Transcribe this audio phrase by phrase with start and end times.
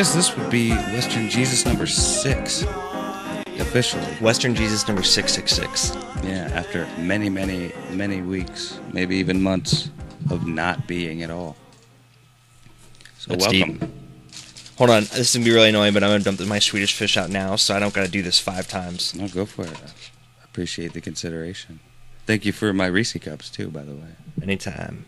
[0.00, 2.62] guess this would be Western Jesus number six.
[3.58, 4.02] Officially.
[4.22, 5.94] Western Jesus number six six six.
[6.22, 9.90] Yeah, after many, many, many weeks, maybe even months
[10.30, 11.54] of not being at all.
[13.18, 13.76] So That's welcome.
[13.76, 13.90] deep.
[14.78, 17.18] Hold on, this is gonna be really annoying, but I'm gonna dump my Swedish fish
[17.18, 19.14] out now, so I don't gotta do this five times.
[19.14, 19.82] No, go for it.
[20.40, 21.78] I appreciate the consideration.
[22.24, 24.16] Thank you for my Reese cups too, by the way.
[24.42, 25.04] Anytime.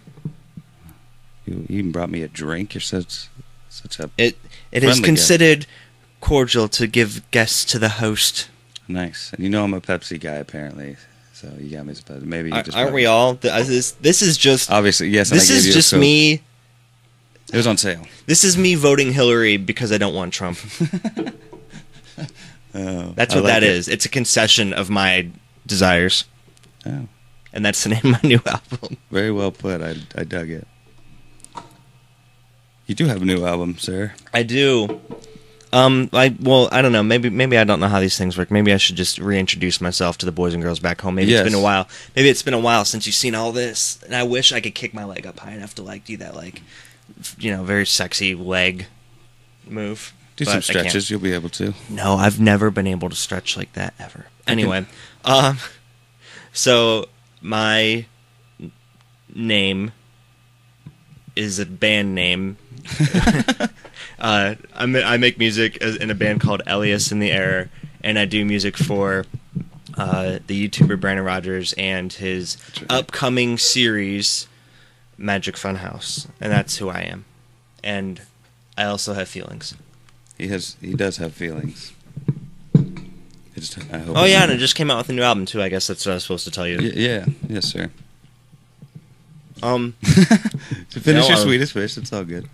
[1.46, 2.74] You you even brought me a drink.
[2.74, 3.28] You're such
[3.70, 4.36] such a It
[4.72, 5.04] it is Friendly guest.
[5.04, 5.66] considered
[6.20, 8.48] cordial to give guests to the host.
[8.88, 9.32] nice.
[9.32, 10.96] And you know I'm a Pepsi guy apparently,
[11.32, 12.22] so you got me Pepsi.
[12.22, 13.30] Maybe you just Aren't we all?
[13.42, 15.30] Uh, This this is just Obviously, yes.
[15.30, 16.42] this is just me.
[17.52, 18.06] It was on sale.
[18.26, 20.58] This is me voting Hillary because I don't want Trump.
[22.74, 23.68] Oh, That's what like that it.
[23.70, 23.86] is.
[23.88, 25.28] It's a concession of my
[25.66, 26.24] desires,
[26.86, 27.06] Oh,
[27.52, 28.96] and that's the name of my new album.
[29.10, 29.82] very well put.
[29.82, 30.66] I I dug it.
[32.86, 34.12] You do have a new album, sir.
[34.34, 35.00] I do.
[35.72, 37.02] Um, I well, I don't know.
[37.02, 38.50] Maybe maybe I don't know how these things work.
[38.50, 41.14] Maybe I should just reintroduce myself to the boys and girls back home.
[41.14, 41.41] Maybe Yes.
[41.47, 41.89] it's been a while.
[42.14, 44.74] Maybe it's been a while since you've seen all this, and I wish I could
[44.74, 46.61] kick my leg up high enough to like do that like,
[47.20, 48.86] f- you know, very sexy leg
[49.67, 50.12] move.
[50.36, 50.64] Do But some I can't.
[50.64, 51.11] stretches.
[51.11, 51.72] You'll be able to.
[51.89, 54.27] No, I've never been able to stretch like that ever.
[54.46, 54.84] Anyway,
[55.24, 55.56] um,
[56.52, 57.06] so
[57.40, 58.05] my
[58.61, 58.73] n-
[59.35, 59.92] name
[61.36, 62.56] is a band name.
[63.10, 63.68] uh,
[64.18, 67.70] I, I make music in a band called Elias in the Air,
[68.02, 69.24] and I do music for
[69.96, 72.92] uh, the YouTuber Brandon Rogers and his right.
[72.92, 74.48] upcoming series,
[75.16, 77.24] Magic Funhouse, and that's who I am.
[77.84, 78.22] And
[78.76, 79.74] I also have feelings.
[80.38, 80.76] He has.
[80.80, 81.92] He does have feelings.
[82.74, 82.80] I
[83.56, 83.78] just.
[83.92, 84.16] I hope.
[84.16, 85.62] Oh yeah, and it just came out with a new album too.
[85.62, 86.78] I guess that's what I was supposed to tell you.
[86.78, 87.26] Y- yeah.
[87.48, 87.90] Yes, sir.
[89.62, 92.48] Um, To finish your um, Swedish fish, it's all good.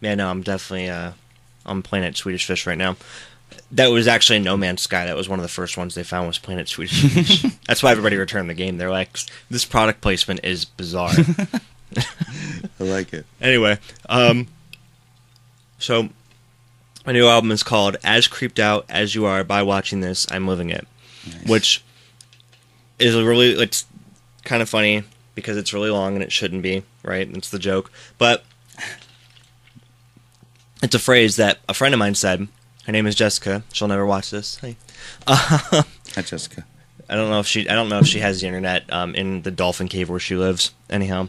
[0.00, 1.12] yeah, no, I'm definitely uh,
[1.64, 2.96] on Planet Swedish Fish right now.
[3.72, 5.06] That was actually No Man's Sky.
[5.06, 7.42] That was one of the first ones they found was Planet Swedish Fish.
[7.66, 8.76] that's why everybody returned the game.
[8.76, 9.18] They're like,
[9.50, 11.10] this product placement is bizarre.
[11.96, 13.26] I like it.
[13.40, 13.78] anyway,
[14.08, 14.48] um,
[15.78, 16.08] so
[17.06, 20.46] my new album is called "As Creeped Out as You Are." By watching this, I'm
[20.46, 20.86] living it.
[21.26, 21.48] Nice.
[21.48, 21.84] which
[22.98, 23.84] is a really it's
[24.44, 25.02] kind of funny
[25.36, 28.44] because it's really long and it shouldn't be right it's the joke but
[30.82, 32.48] it's a phrase that a friend of mine said
[32.86, 34.74] her name is jessica she'll never watch this hey
[35.28, 35.36] uh,
[36.16, 36.64] Hi, Jessica.
[37.08, 39.42] i don't know if she i don't know if she has the internet um, in
[39.42, 41.28] the dolphin cave where she lives anyhow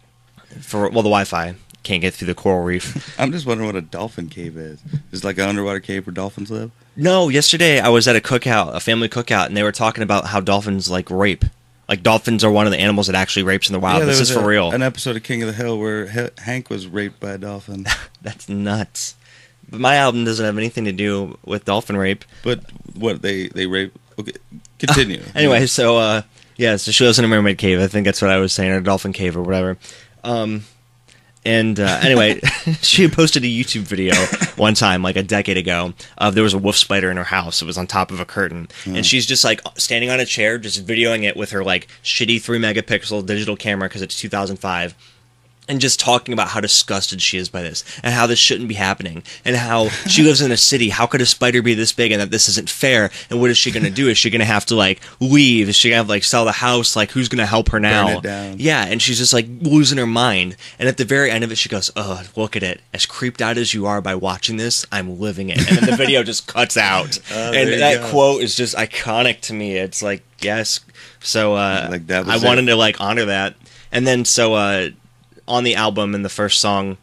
[0.60, 3.80] for well the wi-fi can't get through the coral reef I'm just wondering what a
[3.80, 4.80] dolphin cave is.
[5.12, 6.72] Is it like an underwater cave where dolphins live?
[6.96, 10.26] No, yesterday I was at a cookout, a family cookout, and they were talking about
[10.26, 11.44] how dolphins like rape.
[11.88, 14.00] Like dolphins are one of the animals that actually rapes in the wild.
[14.00, 14.72] there this is for a- real.
[14.72, 17.86] An episode of King of the Hill where H- Hank was raped by a dolphin.
[18.22, 19.14] That's nuts.
[19.70, 22.24] But my album doesn't have anything to do with dolphin rape.
[22.42, 22.60] but
[22.94, 23.92] what they they rape?
[24.18, 24.32] Okay,
[24.78, 25.22] continue.
[25.34, 26.22] Anyway, so uh,
[26.56, 27.80] yeah, so she lives in a mermaid cave.
[27.80, 29.76] I think that's what I was saying, or a dolphin cave, or whatever.
[30.24, 30.64] Um,
[31.46, 32.40] and uh, anyway,
[32.82, 34.14] she posted a YouTube video
[34.56, 37.62] one time, like a decade ago, of there was a wolf spider in her house.
[37.62, 40.58] It was on top of a curtain, and she's just like standing on a chair,
[40.58, 44.94] just videoing it with her like shitty three megapixel digital camera because it's 2005.
[45.68, 48.76] And just talking about how disgusted she is by this, and how this shouldn't be
[48.76, 50.90] happening, and how she lives in a city.
[50.90, 53.10] How could a spider be this big, and that this isn't fair?
[53.30, 54.08] And what is she going to do?
[54.08, 55.68] Is she going to have to like leave?
[55.68, 56.94] Is she going to have like sell the house?
[56.94, 58.20] Like who's going to help her now?
[58.56, 60.56] Yeah, and she's just like losing her mind.
[60.78, 62.80] And at the very end of it, she goes, "Oh, look at it!
[62.94, 65.96] As creeped out as you are by watching this, I'm living it." And then the
[65.96, 68.10] video just cuts out, Oh, and that go.
[68.10, 69.76] quote is just iconic to me.
[69.76, 70.78] It's like, yes.
[71.18, 72.44] So uh, Like, that I it.
[72.44, 73.56] wanted to like honor that,
[73.90, 74.90] and then so uh,
[75.48, 76.96] on the album in the first song.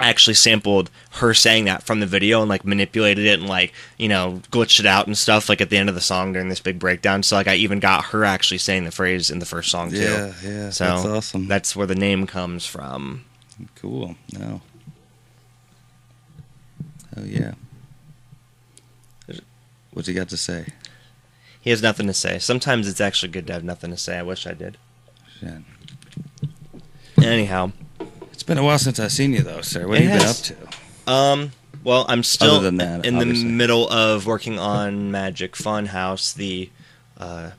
[0.00, 3.72] I actually sampled her saying that from the video and like manipulated it and like
[3.96, 6.48] you know glitched it out and stuff like at the end of the song during
[6.48, 7.22] this big breakdown.
[7.22, 9.98] So like I even got her actually saying the phrase in the first song too.
[9.98, 10.70] Yeah, yeah.
[10.70, 11.46] So that's awesome.
[11.46, 13.24] That's where the name comes from.
[13.76, 14.16] cool.
[14.32, 14.62] No.
[17.16, 17.54] Oh yeah.
[19.92, 20.66] What's he got to say?
[21.60, 22.40] He has nothing to say.
[22.40, 24.18] Sometimes it's actually good to have nothing to say.
[24.18, 24.76] I wish I did.
[25.38, 25.62] Shit.
[27.32, 27.72] Anyhow,
[28.32, 29.86] It's been a while since I've seen you though, sir.
[29.86, 30.36] What have you been up
[31.06, 31.12] to?
[31.12, 33.44] um, well, I'm still Other than that, in obviously.
[33.44, 36.70] the middle of working on Magic Funhouse, the
[37.18, 37.50] uh,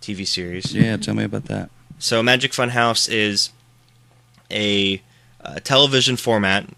[0.00, 0.74] TV series.
[0.74, 1.70] Yeah, tell me about that.
[1.98, 3.50] So Magic Funhouse is
[4.50, 5.00] a,
[5.40, 6.68] uh television format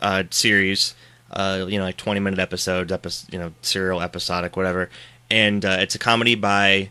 [0.00, 0.94] uh, series.
[1.30, 4.88] Uh, you know, like twenty minute episodes, epi- you know, serial episodic, whatever.
[5.30, 6.90] And uh, it's a comedy by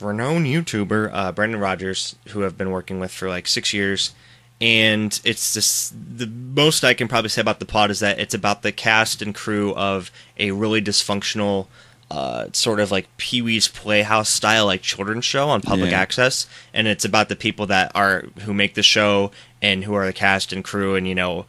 [0.00, 4.12] renowned YouTuber uh, Brandon Rogers, who I've been working with for like six years.
[4.60, 8.34] And it's just the most I can probably say about the plot is that it's
[8.34, 11.66] about the cast and crew of a really dysfunctional,
[12.10, 16.00] uh, sort of like Pee Wee's Playhouse style, like children's show on public Yeah.
[16.00, 16.46] access.
[16.72, 20.12] And it's about the people that are who make the show and who are the
[20.12, 21.46] cast and crew and you know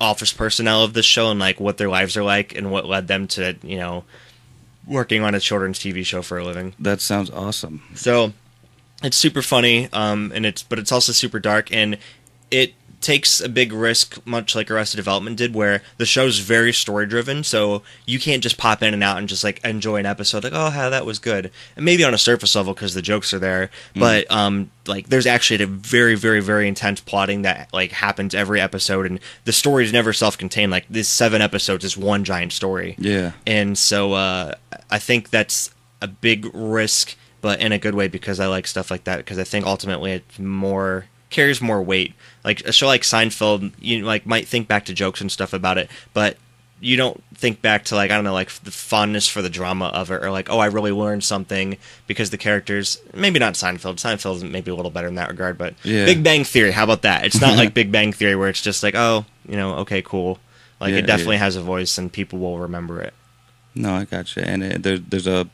[0.00, 3.06] office personnel of the show and like what their lives are like and what led
[3.08, 4.04] them to you know
[4.86, 6.74] working on a children's TV show for a living.
[6.78, 7.82] That sounds awesome.
[7.94, 8.32] So
[9.02, 11.98] it's super funny, um, and it's but it's also super dark, and
[12.50, 17.06] it takes a big risk, much like Arrested Development did, where the show's very story
[17.06, 17.42] driven.
[17.42, 20.52] So you can't just pop in and out and just like enjoy an episode, like
[20.54, 23.38] oh, how that was good, and maybe on a surface level because the jokes are
[23.38, 28.34] there, but um, like there's actually a very, very, very intense plotting that like happens
[28.34, 30.70] every episode, and the story is never self contained.
[30.70, 32.96] Like this seven episodes is one giant story.
[32.98, 33.32] Yeah.
[33.46, 34.54] And so uh,
[34.90, 35.70] I think that's
[36.02, 39.18] a big risk, but in a good way because I like stuff like that.
[39.18, 42.12] Because I think ultimately it's more carries more weight.
[42.44, 45.78] Like a show like Seinfeld, you like might think back to jokes and stuff about
[45.78, 46.36] it, but
[46.82, 49.86] you don't think back to like I don't know like the fondness for the drama
[49.88, 51.76] of it or like oh I really learned something
[52.06, 55.74] because the characters maybe not Seinfeld Seinfeld's maybe a little better in that regard but
[55.82, 56.06] Yeah.
[56.06, 58.82] Big Bang Theory how about that it's not like Big Bang Theory where it's just
[58.82, 60.38] like oh you know okay cool
[60.80, 61.40] like Yeah, it definitely yeah.
[61.44, 63.12] has a voice and people will remember it
[63.74, 64.42] No, I gotcha.
[64.48, 65.48] And it, there, there's a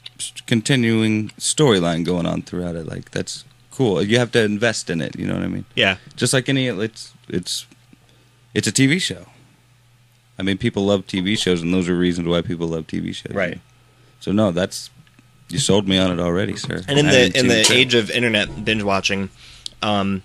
[0.47, 2.87] continuing storyline going on throughout it.
[2.87, 3.45] Like that's
[3.77, 4.03] cool.
[4.03, 5.17] You have to invest in it.
[5.19, 5.65] You know what I mean?
[5.75, 7.67] yeah Just like any, it's it's
[8.55, 9.27] it's a TV show.
[10.39, 13.35] I mean, people love TV shows, and those are reasons why people love TV shows.
[13.35, 13.59] Right.
[14.21, 14.91] So no, that's
[15.49, 16.83] you sold me on it already, sir.
[16.89, 19.31] And in I the in the it age of internet binge watching,
[19.83, 20.23] um,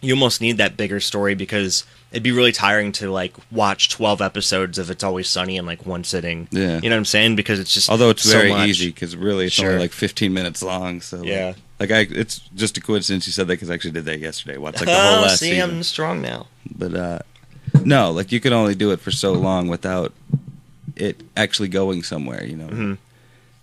[0.00, 4.20] you almost need that bigger story because it'd be really tiring to like watch twelve
[4.22, 6.48] episodes of It's Always Sunny in like one sitting.
[6.50, 6.76] Yeah.
[6.82, 7.36] you know what I'm saying?
[7.36, 8.68] Because it's just Although it's so very much.
[8.68, 9.70] easy because really it's Sure.
[9.70, 11.00] only like 15 minutes long.
[11.00, 11.46] So Yeah.
[11.48, 14.56] like I, it's just a coincidence you said that because I actually did that yesterday.
[14.58, 15.70] Watched like the oh, whole last see, season.
[15.70, 16.46] I'm strong now.
[16.76, 17.18] But uh,
[17.84, 20.12] no, like you can only do it for so long without
[20.96, 22.44] it actually going somewhere.
[22.44, 22.98] You know, Mhm.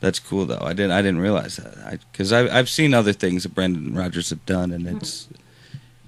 [0.02, 0.62] that's cool though.
[0.62, 4.30] I didn't I didn't realize that because I've I've seen other things that Brandon Rogers
[4.30, 5.28] have done, and it's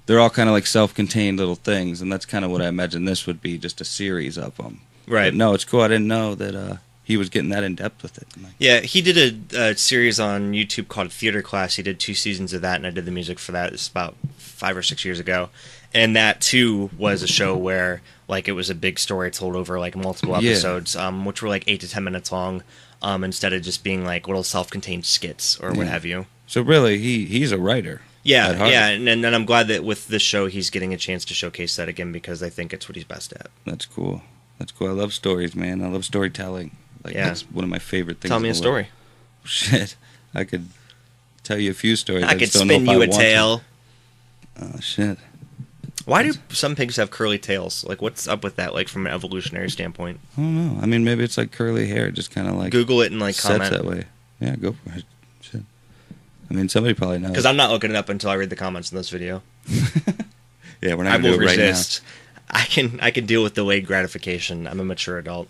[0.06, 3.06] they're all kind of like self-contained little things, and that's kind of what I imagine
[3.06, 4.80] this would be, just a series of them.
[5.06, 5.30] Right.
[5.30, 5.80] But no, it's cool.
[5.80, 8.26] I didn't know that uh, he was getting that in depth with it.
[8.42, 11.76] Like, Yeah, he did a, a series on YouTube called Theater Class.
[11.76, 13.72] He did two seasons of that, and I did the music for that.
[13.72, 15.50] It's about five or six years ago,
[15.92, 19.78] and that too was a show where like it was a big story told over
[19.78, 20.50] like multiple Yeah.
[20.52, 22.62] episodes, um, which were like eight to ten minutes long,
[23.02, 26.24] um, instead of just being like little self-contained skits or what have you.
[26.46, 28.00] So really, he he's a writer.
[28.22, 31.34] Yeah, yeah, and, and I'm glad that with this show he's getting a chance to
[31.34, 33.48] showcase that again because I think it's what he's best at.
[33.66, 34.22] That's cool.
[34.58, 34.88] That's cool.
[34.88, 35.82] I love stories, man.
[35.84, 36.74] I love storytelling.
[37.04, 37.26] Like Yeah.
[37.26, 38.30] that's one of my favorite things.
[38.30, 38.82] Tell me a story.
[38.82, 38.86] world.
[39.44, 39.96] Shit,
[40.34, 40.68] I could
[41.42, 42.24] tell you a few stories.
[42.24, 43.18] I could just know spin you a want to.
[43.18, 43.60] tale.
[44.60, 45.18] Oh shit.
[46.06, 47.82] Why do some pigs have curly tails?
[47.84, 48.74] Like, what's up with that?
[48.74, 50.20] Like, from an evolutionary standpoint?
[50.36, 50.82] I don't know.
[50.82, 53.34] I mean, maybe it's like curly hair, just kind of like Google it and like
[53.34, 53.70] sets comment.
[53.72, 54.04] that way.
[54.38, 55.04] Yeah, go for it.
[55.40, 55.62] Shit.
[56.50, 57.30] I mean, somebody probably knows.
[57.30, 59.42] Because I'm not looking it up until I read the comments in this video.
[60.82, 61.66] yeah, we're not I will do it right now.
[61.68, 62.02] resist.
[62.50, 64.66] I can I can deal with delayed gratification.
[64.66, 65.48] I'm a mature adult.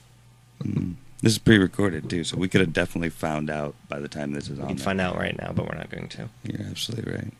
[0.62, 0.94] Mm.
[1.22, 4.48] This is pre-recorded too, so we could have definitely found out by the time this
[4.50, 4.68] is We on.
[4.68, 4.84] can there.
[4.84, 6.28] find out right now, but we're not going to.
[6.44, 7.32] You're absolutely right.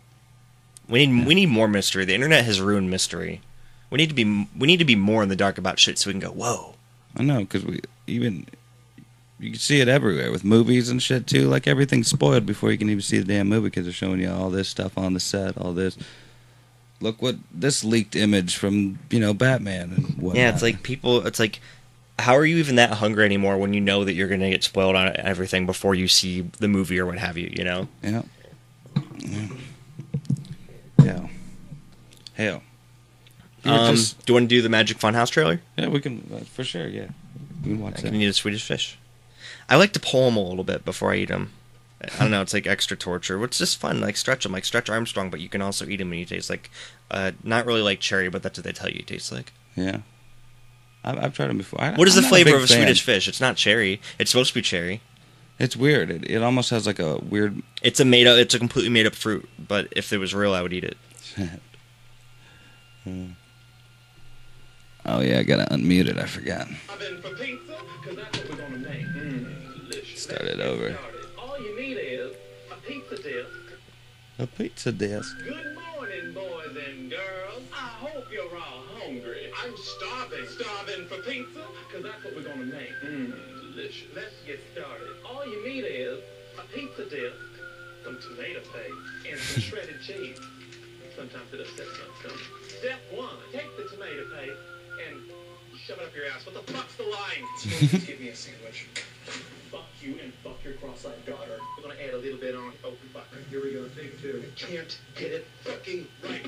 [0.88, 2.04] We need we need more mystery.
[2.04, 3.40] The internet has ruined mystery.
[3.90, 4.24] We need to be
[4.56, 6.74] we need to be more in the dark about shit so we can go whoa.
[7.16, 8.46] I know because we even
[9.38, 11.48] you can see it everywhere with movies and shit too.
[11.48, 14.30] Like everything's spoiled before you can even see the damn movie because they're showing you
[14.30, 15.96] all this stuff on the set, all this.
[17.00, 20.36] Look what this leaked image from you know Batman and whatnot.
[20.36, 21.26] Yeah, it's like people.
[21.26, 21.60] It's like,
[22.18, 24.62] how are you even that hungry anymore when you know that you're going to get
[24.64, 27.50] spoiled on everything before you see the movie or what have you?
[27.56, 27.88] You know.
[28.02, 28.22] yeah,
[29.18, 29.46] yeah,
[30.98, 31.30] hell,
[32.34, 32.62] hell.
[33.64, 35.60] Yeah, Um, just- do you want to do the Magic Funhouse trailer?
[35.76, 36.86] yeah, we can uh, for sure.
[36.86, 37.08] Yeah,
[37.62, 38.12] we can watch I that.
[38.12, 38.98] can eat a Swedish fish.
[39.68, 41.52] I like to pull them a little bit before I eat them.
[42.02, 42.42] I don't know.
[42.42, 43.42] It's like extra torture.
[43.44, 44.02] It's just fun.
[44.02, 46.50] Like stretch them, like stretch Armstrong, but you can also eat them and you taste
[46.50, 46.70] like,
[47.10, 49.52] uh, not really like cherry, but that's what they tell you it tastes like.
[49.74, 50.00] Yeah,
[51.04, 51.80] I've, I've tried them before.
[51.80, 52.78] I, What is I'm the flavor big of a fan.
[52.78, 53.28] Swedish fish?
[53.28, 54.00] It's not cherry.
[54.18, 55.00] It's supposed to be cherry.
[55.58, 56.10] It's weird.
[56.10, 57.62] It, it almost has like a weird.
[57.82, 58.36] It's a made up.
[58.38, 59.48] It's a completely made up fruit.
[59.68, 60.96] But if it was real, I would eat it.
[65.06, 66.16] Oh yeah, I gotta unmute it.
[66.16, 66.66] I forgot.
[66.88, 69.12] Oven for pizza, 'cause that's what we're gonna make.
[69.90, 70.22] Delicious.
[70.22, 70.96] Start it over.
[71.38, 72.32] All you need is
[72.72, 73.48] a pizza disc,
[74.38, 75.36] A pizza disc.
[75.44, 77.43] good morning, boys and girls.
[81.06, 81.60] Starving for pizza?
[81.88, 82.90] Because that's what we're going to make.
[83.04, 84.08] Mmm, delicious.
[84.14, 85.08] Let's get started.
[85.28, 86.20] All you need is
[86.58, 87.34] a pizza dip,
[88.04, 90.38] some tomato paste, and some shredded cheese.
[91.16, 92.42] Sometimes it upsets my stomach.
[92.78, 94.58] Step one, take the tomato paste
[95.08, 95.20] and
[95.86, 96.46] shove it up your ass.
[96.46, 97.44] What the fuck's the line?
[97.60, 98.86] Just give me a sandwich.
[99.70, 101.58] fuck you and fuck your cross-eyed daughter.
[101.76, 102.72] We're gonna add a little bit on.
[102.84, 103.26] Oh, fuck.
[103.50, 104.42] Here we go, take two.
[104.44, 106.46] I can't get it fucking right.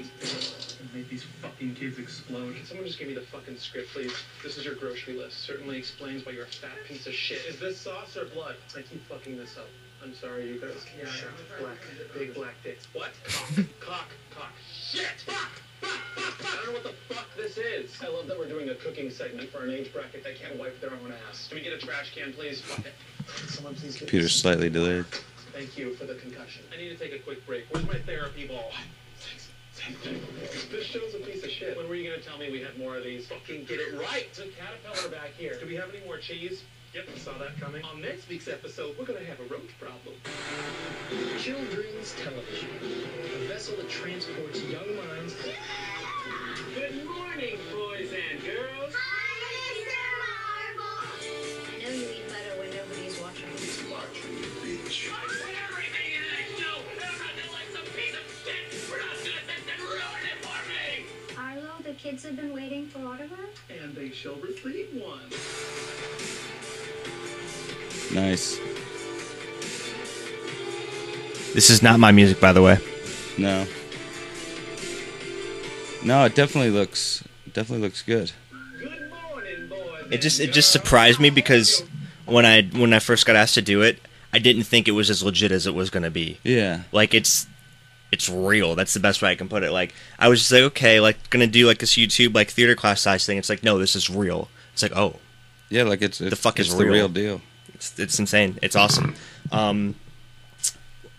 [0.95, 2.57] Make these fucking kids explode.
[2.57, 4.13] Can someone just give me the fucking script, please?
[4.43, 5.45] This is your grocery list.
[5.45, 7.43] Certainly explains why you're a fat piece of shit.
[7.47, 8.57] Is this sauce or blood?
[8.75, 9.69] I keep fucking this up.
[10.03, 10.87] I'm sorry, you guys.
[10.99, 11.61] Yeah, yeah.
[11.61, 11.79] Black.
[12.15, 12.79] Big black dick.
[12.95, 13.11] What?
[13.25, 13.65] Cock.
[13.81, 14.09] cock.
[14.31, 14.53] Cock.
[14.73, 15.25] Shit!
[15.27, 15.66] Fuck!
[15.83, 15.91] I
[16.41, 17.97] don't know what the fuck this is.
[18.03, 20.81] I love that we're doing a cooking segment for an age bracket that can't wipe
[20.81, 21.49] their own ass.
[21.49, 22.63] Can we get a trash can, please?
[23.49, 24.41] Someone please get Computer's this.
[24.41, 25.05] slightly delayed.
[25.53, 26.63] Thank you for the concussion.
[26.73, 27.65] I need to take a quick break.
[27.71, 28.71] Where's my therapy ball?
[29.75, 30.09] Thanks.
[30.71, 31.77] This show's a piece of shit.
[31.77, 33.27] When were you gonna tell me we had more of these?
[33.29, 34.33] Fucking get it right.
[34.35, 35.59] The caterpillar back here.
[35.61, 36.63] Do we have any more cheese?
[36.95, 37.85] Yep, saw that coming.
[37.85, 40.15] On next week's episode, we're gonna have a roach problem.
[41.39, 42.71] Children's television.
[43.35, 45.35] A vessel that transports young minds.
[46.75, 48.95] Good morning, boys and girls.
[48.97, 50.01] Hi, Mr.
[50.23, 50.97] Marvel.
[51.69, 53.45] I know you eat better when nobody's watching.
[53.47, 54.01] I
[55.27, 59.81] put everything in this show, I'm not gonna let some piece of shit produce and
[59.83, 61.05] ruin it for me.
[61.37, 63.53] Arlo, the kids have been waiting for autograph?
[63.69, 65.29] And they shall receive one.
[68.13, 68.59] Nice.
[71.55, 72.79] This is not my music, by the way.
[73.39, 73.67] No.
[76.05, 78.31] No, it definitely looks definitely looks good.
[78.79, 80.07] Good morning, boys.
[80.11, 81.83] It just it just surprised me because
[82.27, 83.99] when I when I first got asked to do it,
[84.33, 86.39] I didn't think it was as legit as it was going to be.
[86.45, 86.83] Yeah.
[86.93, 87.47] Like it's
[88.13, 88.75] it's real.
[88.77, 89.73] That's the best way I can put it.
[89.73, 93.01] Like I was just like, okay, like gonna do like this YouTube like theater class
[93.01, 93.39] size thing.
[93.39, 94.49] It's like no, this is real.
[94.75, 95.17] It's like oh,
[95.71, 96.93] Yeah, like it's, it's fuck is it's the real?
[96.93, 97.41] real deal.
[97.77, 98.59] It's it's insane.
[98.63, 99.15] It's awesome.
[99.53, 99.95] Um,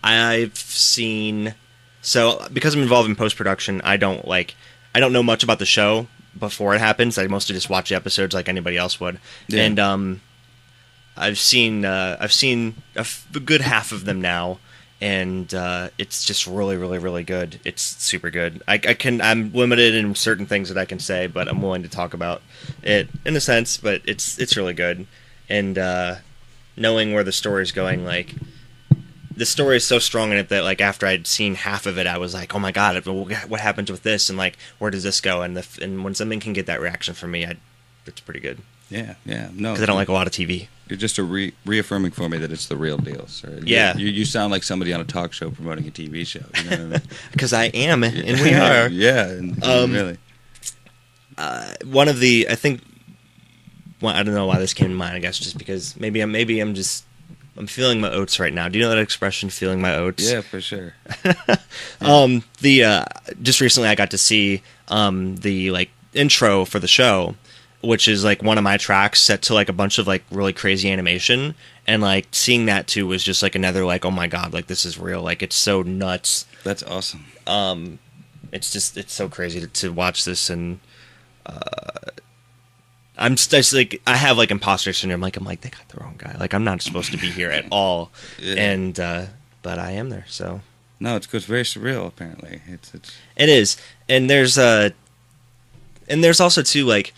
[0.02, 1.54] I've seen
[2.02, 4.54] so because I'm involved in post production, I don't like
[4.94, 6.06] I don't know much about the show
[6.38, 7.18] before it happens.
[7.18, 9.62] I mostly just watch the episodes like anybody else would, Yeah.
[9.64, 10.20] and um,
[11.16, 14.58] I've seen uh, I've seen a, f- a good half of them now,
[15.00, 17.60] and uh, it's just really really really good.
[17.64, 18.62] It's super good.
[18.68, 21.82] I, I can I'm limited in certain things that I can say, but I'm willing
[21.82, 22.42] to talk about
[22.82, 23.76] it in a sense.
[23.76, 25.06] But it's it's really good,
[25.48, 26.16] and uh,
[26.78, 28.34] knowing where the story's going, like
[29.36, 32.06] the story is so strong in it that like after I'd seen half of it,
[32.06, 35.20] I was like, oh my god, what happens with this, and like where does this
[35.20, 35.42] go?
[35.42, 37.56] And the and when something can get that reaction from me, I,
[38.06, 38.58] it's pretty good
[38.88, 39.50] Yeah, yeah.
[39.52, 40.68] No, because I don't like a lot of TV.
[40.88, 43.60] You're just a re- reaffirming for me that it's the real deal, sir.
[43.62, 43.94] Yeah.
[43.94, 46.40] You, you sound like somebody on a talk show promoting a TV show.
[46.64, 47.02] You know I mean?
[47.32, 48.88] Because I am, and we are.
[48.88, 50.16] yeah, and, Um, really.
[51.36, 52.80] uh, one of the I think
[54.00, 55.14] well, I don't know why this came to mind.
[55.16, 57.04] I guess just because maybe I'm maybe I'm just
[57.58, 58.68] I'm feeling my oats right now.
[58.68, 60.30] Do you know that expression, feeling my oats?
[60.30, 60.94] Yeah, for sure.
[62.00, 63.04] Um, the uh,
[63.42, 67.34] just recently I got to see um the like intro for the show,
[67.82, 70.52] which is like one of my tracks set to like a bunch of like really
[70.52, 74.52] crazy animation, and like seeing that too was just like another like oh my god
[74.52, 76.46] like this is real like it's so nuts.
[76.62, 77.26] That's awesome.
[77.46, 77.98] Um,
[78.52, 80.78] it's just it's so crazy to, to watch this and.
[81.44, 82.10] Uh,
[83.18, 85.20] I'm just like I have like imposter syndrome.
[85.20, 86.36] Like I'm like they got the wrong guy.
[86.38, 88.54] Like I'm not supposed to be here at all, Yeah.
[88.54, 89.26] and uh,
[89.62, 90.24] but I am there.
[90.28, 90.60] So
[91.00, 92.06] No, it's it's very surreal.
[92.06, 93.76] Apparently, it's it's It is,
[94.08, 94.90] and there's uh
[96.08, 97.12] and there's also too like,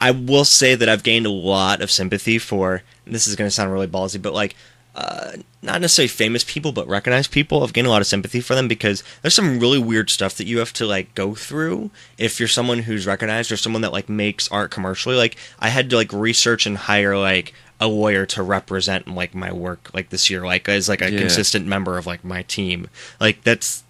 [0.00, 2.82] I will say that I've gained a lot of sympathy for.
[3.06, 4.56] And this is going to sound really ballsy, but like,
[4.94, 5.32] uh,
[5.62, 7.62] not necessarily famous people, but recognized people.
[7.62, 10.46] I've gained a lot of sympathy for them because there's some really weird stuff that
[10.46, 14.08] you have to like go through if you're someone who's recognized or someone that like
[14.08, 15.16] makes art commercially.
[15.16, 19.52] Like, I had to like research and hire like a lawyer to represent like my
[19.52, 21.18] work like this year, like as like a Yeah.
[21.20, 22.88] consistent member of like my team.
[23.20, 23.83] Like that's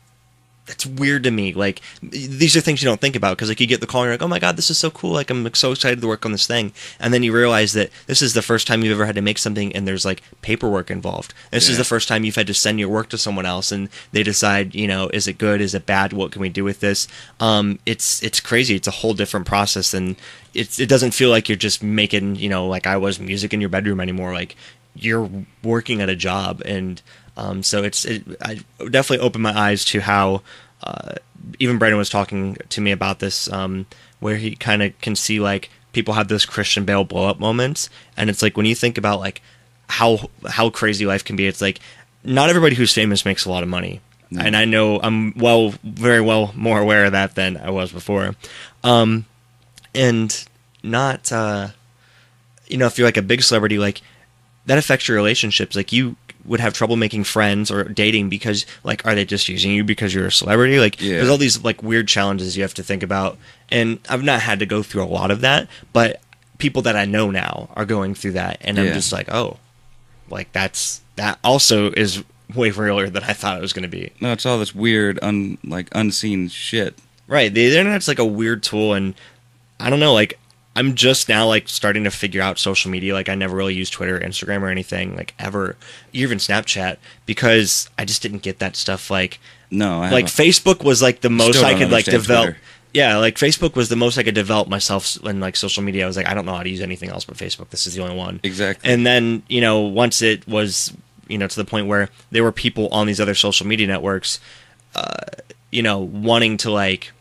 [0.67, 1.53] that's weird to me.
[1.53, 4.07] Like these are things you don't think about because like you get the call and
[4.07, 5.13] you're like, oh my god, this is so cool.
[5.13, 8.23] Like I'm so excited to work on this thing, and then you realize that this
[8.23, 11.35] is the first time you've ever had to make something and there's like paperwork involved.
[11.51, 13.89] This is the first time you've had to send your work to someone else and
[14.13, 16.81] they decide, you know, is it good, is it bad, what can we do with
[16.81, 17.09] this?
[17.41, 18.75] Um, it's it's crazy.
[18.75, 20.17] It's a whole different process and
[20.55, 23.61] it's it doesn't feel like you're just making you know like I was music in
[23.61, 24.33] your bedroom anymore.
[24.33, 24.57] Like
[24.95, 25.29] you're
[25.63, 27.03] working at a job and
[27.37, 30.43] um, so it's it, I definitely opened my eyes to how
[30.83, 31.13] uh,
[31.59, 33.87] even Brandon was talking to me about this um,
[34.21, 37.89] where he kind of can see like people have those Christian Bale blow up moments
[38.17, 39.41] and it's like when you think about like
[39.89, 41.79] how how crazy life can be it's like
[42.25, 44.01] not everybody who's famous makes a lot of money
[44.31, 44.43] Yeah.
[44.47, 48.35] and I know I'm well, very well more aware of that than I was before.
[48.83, 49.27] Um,
[49.95, 50.45] and
[50.83, 51.69] not, uh,
[52.67, 54.01] you know, if you're like a big celebrity, like
[54.67, 55.77] that affects your relationships.
[55.77, 59.71] Like you would have trouble making friends or dating because, like, are they just using
[59.73, 60.79] you because you're a celebrity?
[60.79, 61.17] Like, Yeah.
[61.19, 63.39] there's all these like weird challenges you have to think about.
[63.71, 66.21] And I've not had to go through a lot of that, but
[66.59, 68.93] people that I know now are going through that, and I'm Yeah.
[68.95, 69.59] just like, oh,
[70.31, 72.23] like that's that also is
[72.55, 74.11] way realer than I thought it was going to be.
[74.21, 76.95] No, it's all this weird, un like unseen shit.
[77.27, 77.53] Right.
[77.53, 79.15] The internet's like a weird tool and
[79.81, 80.39] I don't know, like
[80.77, 83.15] I'm just now like starting to figure out social media.
[83.15, 85.77] Like I never really used Twitter, Instagram or anything, like ever.
[86.13, 89.39] Even Snapchat, because I just didn't get that stuff like
[89.71, 90.47] No, I like haven't.
[90.47, 92.47] Facebook was like the most Still I could like develop.
[92.51, 92.61] Twitter.
[92.93, 96.05] Yeah, like Facebook was the most I could develop myself in like social media.
[96.05, 97.71] I was like, I don't know how to use anything else but Facebook.
[97.71, 98.41] This is the only one.
[98.43, 98.91] Exactly.
[98.91, 100.93] And then you know, once it was
[101.29, 104.41] you know to the point where there were people on these other social media networks,
[104.95, 105.25] uh,
[105.71, 107.13] you know, wanting to like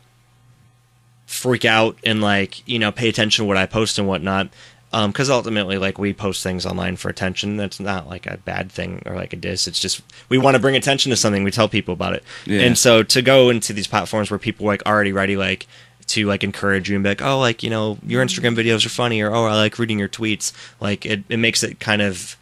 [1.33, 4.49] freak out and like you know pay attention to what I post and whatnot.
[4.91, 7.57] Because ultimately, like we post things online for attention.
[7.57, 9.67] That's not like a bad thing or like a diss.
[9.67, 11.43] It's just we want to bring attention to something.
[11.43, 12.23] We tell people about it.
[12.45, 12.61] Yeah.
[12.61, 15.65] And so to go into these platforms where people like already ready, like
[16.07, 18.89] to like encourage you and be like, oh, like you know, your Instagram videos are
[18.89, 20.53] funny, or oh, I like reading your tweets.
[20.79, 22.37] Like it, it makes it kind of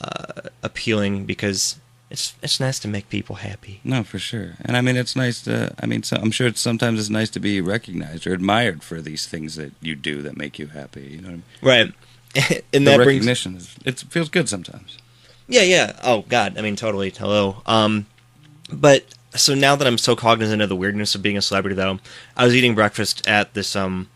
[0.00, 1.80] uh, appealing because
[2.10, 3.80] it's it's nice to make people happy.
[3.84, 4.54] No, for sure.
[4.60, 5.74] And I mean, it's nice to.
[5.78, 9.00] I mean, so, I'm sure it's, sometimes it's nice to be recognized or admired for
[9.00, 11.02] these things that you do that make you happy.
[11.02, 11.42] You know what I mean?
[11.62, 11.94] Right.
[12.72, 14.98] and the that brings recognition is it feels good sometimes.
[15.48, 15.98] Yeah, yeah.
[16.02, 17.10] Oh God, I mean, totally.
[17.10, 17.62] Hello.
[17.66, 18.06] Um,
[18.72, 21.98] but so now that I'm so cognizant of the weirdness of being a celebrity, though,
[22.36, 23.76] I was eating breakfast at this.
[23.76, 24.08] Um,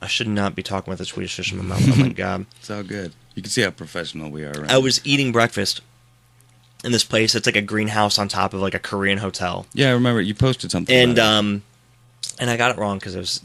[0.00, 1.82] I should not be talking with a Swedish fish in my mouth.
[1.88, 2.46] Oh my God.
[2.60, 3.14] It's all good.
[3.34, 4.52] You can see how professional we are.
[4.52, 4.70] Around.
[4.70, 5.80] I was eating breakfast
[6.84, 7.34] in this place.
[7.34, 10.34] It's like a greenhouse on top of like a Korean hotel, Yeah, I remember you
[10.34, 10.94] posted something.
[10.94, 11.62] and um,
[12.38, 13.40] and I got it wrong because I was,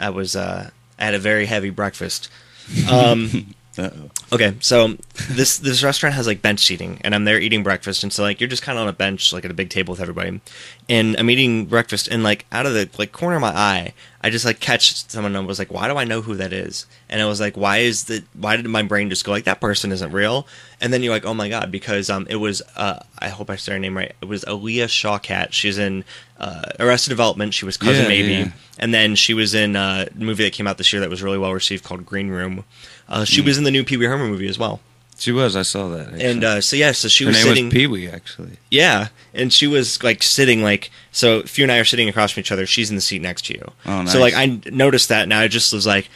[0.00, 2.28] I was, uh, I had a very heavy breakfast.
[2.90, 3.54] Um.
[3.80, 4.10] Uh-oh.
[4.32, 4.96] Okay, so
[5.30, 8.40] this this restaurant has like bench seating, and I'm there eating breakfast, and so like
[8.40, 10.40] you're just kind of on a bench, like at a big table with everybody,
[10.88, 14.28] and I'm eating breakfast, and like out of the like corner of my eye, I
[14.28, 16.84] just like catch someone and was like, why do I know who that is?
[17.08, 19.60] And I was like, why is the why did my brain just go like that
[19.60, 20.46] person isn't real?
[20.80, 23.56] And then you're like, oh my god, because um it was uh I hope I
[23.56, 24.12] said her name right.
[24.20, 25.52] It was Alia Shawkat.
[25.52, 26.04] She's in
[26.38, 27.52] uh, Arrested Development.
[27.52, 28.50] She was cousin Yeah, maybe, yeah.
[28.78, 31.22] and then she was in uh, a movie that came out this year that was
[31.22, 32.64] really well received called Green Room.
[33.10, 34.80] Uh, she was in the new Pee Wee Herman movie as well.
[35.18, 35.54] She was.
[35.54, 36.08] I saw that.
[36.08, 36.24] Actually.
[36.24, 37.64] And uh, so yeah, so she her was name sitting.
[37.66, 38.08] was Pee Wee.
[38.08, 38.52] Actually.
[38.70, 41.40] yeah, and she was like sitting like so.
[41.40, 43.46] If you and I are sitting across from each other, she's in the seat next
[43.46, 43.70] to you.
[43.84, 44.12] Oh, nice.
[44.12, 44.34] So like.
[44.34, 46.08] I noticed that, and I just was like,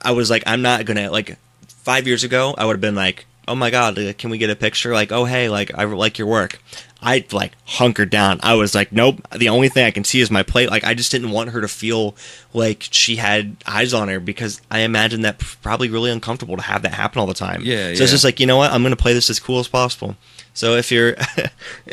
[0.00, 1.36] I was like, I'm not gonna like.
[1.68, 4.50] Five years ago, I would have been like, "Oh my god, like, can we get
[4.50, 6.60] a picture?" Like, "Oh hey, like I like your work."
[7.02, 8.40] I like hunkered down.
[8.42, 10.70] I was like, "Nope." The only thing I can see is my plate.
[10.70, 12.16] Like, I just didn't want her to feel
[12.54, 16.82] like she had eyes on her because I imagine that probably really uncomfortable to have
[16.82, 17.62] that happen all the time.
[17.64, 18.02] Yeah, So yeah.
[18.02, 18.72] it's just like, you know what?
[18.72, 20.16] I'm gonna play this as cool as possible.
[20.56, 21.14] So if you're,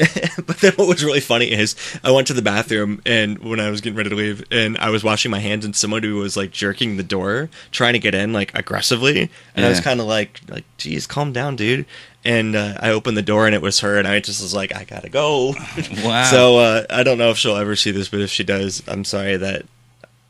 [0.46, 3.70] but then what was really funny is I went to the bathroom and when I
[3.70, 6.52] was getting ready to leave and I was washing my hands and somebody was like
[6.52, 10.40] jerking the door trying to get in like aggressively and I was kind of like
[10.48, 11.86] like geez calm down dude
[12.24, 14.74] and uh, I opened the door and it was her and I just was like
[14.74, 15.56] I gotta go.
[16.06, 16.24] Wow.
[16.32, 19.04] so uh, I don't know if she'll ever see this but if she does I'm
[19.04, 19.66] sorry that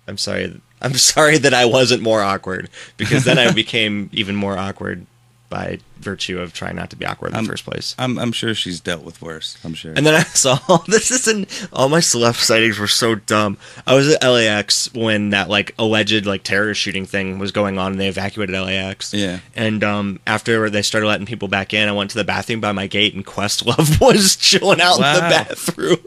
[0.07, 4.57] I'm sorry I'm sorry that I wasn't more awkward because then I became even more
[4.57, 5.05] awkward
[5.49, 7.95] by virtue of trying not to be awkward in the I'm- first place.
[7.97, 9.57] I'm I'm sure she's dealt with worse.
[9.63, 9.93] I'm sure.
[9.95, 13.57] And then I saw this isn't all my celeb sightings were so dumb.
[13.87, 17.93] I was at LAX when that like alleged like terror shooting thing was going on
[17.93, 19.13] and they evacuated LAX.
[19.13, 19.39] Yeah.
[19.55, 22.71] And um after they started letting people back in, I went to the bathroom by
[22.71, 25.97] my gate and Questlove was chilling out in the bathroom.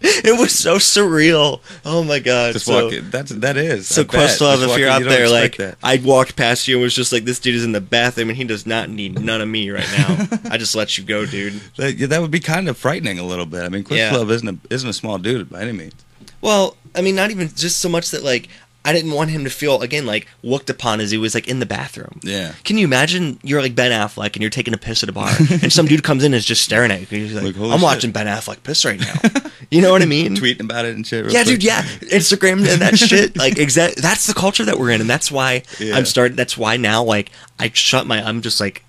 [0.00, 1.60] It was so surreal.
[1.84, 2.52] Oh my god.
[2.52, 2.94] just so, walk.
[3.04, 3.86] That's that is.
[3.88, 4.04] so.
[4.04, 5.78] Questlove, if you're out you there, like that.
[5.82, 8.36] I walked past you and was just like, this dude is in the bathroom and
[8.36, 10.26] he does not need none of me right now.
[10.50, 11.54] I just let you go, dude.
[11.76, 13.62] That, yeah, that would be kind of frightening a little bit.
[13.62, 14.14] I mean, Yeah.
[14.16, 15.94] Love isn't a isn't a small dude by any means.
[16.40, 18.48] Well, I mean, not even just so much that like
[18.84, 21.58] I didn't want him to feel again like looked upon as he was like in
[21.58, 22.20] the bathroom.
[22.22, 22.54] Yeah.
[22.64, 25.30] Can you imagine you're like Ben Affleck and you're taking a piss at a bar
[25.50, 27.06] and some dude comes in and is just staring at you?
[27.06, 29.14] He's like, Like, I'm shit." watching Ben Affleck piss right now.
[29.70, 30.34] You know what I mean?
[30.34, 31.26] Tweeting about it and shit.
[31.26, 31.56] Yeah, quick.
[31.56, 31.62] dude.
[31.64, 33.36] Yeah, Instagram and that shit.
[33.36, 33.96] Like, exact.
[34.00, 35.94] That's the culture that we're in, and that's why Yeah.
[35.94, 36.36] I'm starting.
[36.38, 38.22] That's why now, like, I shut my.
[38.26, 38.82] I'm just like,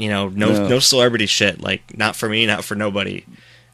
[0.00, 0.68] you know, no, No.
[0.68, 1.60] no, celebrity shit.
[1.60, 3.24] Like, not for me, not for nobody.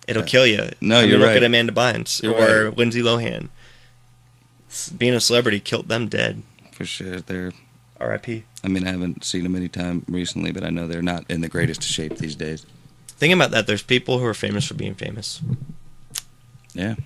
[0.08, 0.68] It'll kill you.
[0.80, 1.36] No, I mean, you're look right.
[1.38, 2.78] at Amanda Bynes You're or right.
[2.78, 3.48] Lindsay Lohan.
[4.96, 6.42] Being a celebrity killed them dead.
[6.72, 7.20] for sure.
[7.20, 7.52] They're.
[7.98, 8.44] R.I.P.
[8.62, 11.40] I mean, I haven't seen them any time recently, but I know they're not in
[11.40, 12.66] the greatest shape these days.
[13.08, 15.40] Thinking about that, there's people who are famous for being famous.
[16.74, 16.96] Yeah.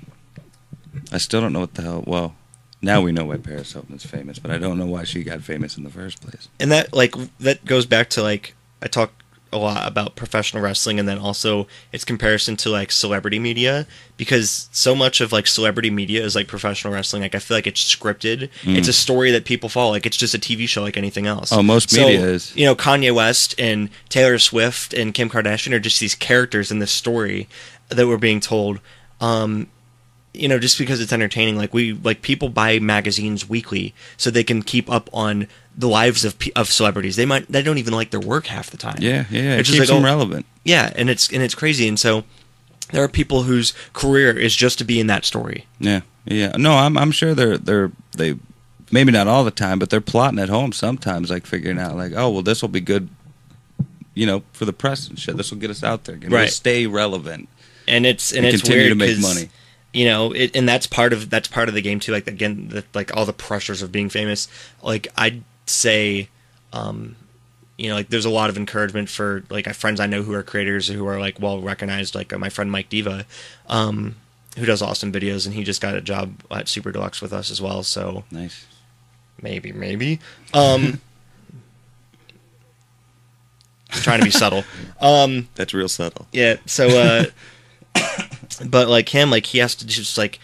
[1.12, 2.02] I still don't know what the hell.
[2.04, 2.34] Well,
[2.82, 5.42] now we know why Paris Hilton is famous, but I don't know why she got
[5.42, 6.48] famous in the first place.
[6.58, 9.12] and that like that goes back to like I talk
[9.52, 13.84] a lot about professional wrestling and then also its comparison to like celebrity media
[14.16, 17.22] because so much of like celebrity media is like professional wrestling.
[17.22, 18.48] Like I feel like it's scripted.
[18.62, 19.90] It's a story that people follow.
[19.90, 21.50] Like it's just a TV show like anything else.
[21.50, 21.58] Mm.
[21.58, 22.54] Oh, most So, media is.
[22.54, 26.78] you know Kanye West and Taylor Swift and Kim Kardashian are just these characters in
[26.78, 27.48] this story
[27.88, 28.78] that we're being told.
[29.20, 29.66] Um
[30.32, 34.44] you know just because it's entertaining like we like people buy magazines weekly so they
[34.44, 37.92] can keep up on the lives of pe- of celebrities they might they don't even
[37.92, 39.54] like their work half the time Yeah, yeah.
[39.54, 40.46] It It's keeps just like, them oh, relevant.
[40.64, 42.24] yeah and it's and it's crazy and so
[42.92, 46.52] there are people whose career is just to be in that story Yeah, yeah.
[46.56, 48.36] No, I'm I'm sure they're they're they
[48.92, 52.12] maybe not all the time, but they're plotting at home sometimes, like figuring out like,
[52.16, 53.08] oh well, this will be good,
[54.14, 55.36] you know, for the press and shit.
[55.36, 56.50] This will get us out there, and we'll Right.
[56.50, 57.48] stay relevant.
[57.86, 59.48] and it's and, And it's continue weird to make money.
[59.92, 62.12] You know, it, and that's part of that's part of the game too.
[62.12, 64.46] Like again, the, like all the pressures of being famous.
[64.82, 66.28] Like I'd say,
[66.72, 67.16] um,
[67.76, 70.32] you know, like there's a lot of encouragement for like I- friends I know who
[70.34, 72.14] are creators who are like well recognized.
[72.14, 73.26] Like uh, my friend Mike Diva,
[73.68, 74.14] um,
[74.56, 77.50] who does awesome videos, and he just got a job at Super Deluxe with us
[77.50, 77.82] as well.
[77.82, 78.66] So Nice.
[79.42, 80.20] maybe, maybe.
[80.54, 81.00] Um,
[83.92, 84.62] I'm trying to be subtle.
[85.00, 86.28] Um, That's real subtle.
[86.32, 86.56] yeah.
[86.66, 87.24] So, uh,
[88.64, 90.38] but like him, like he has to just like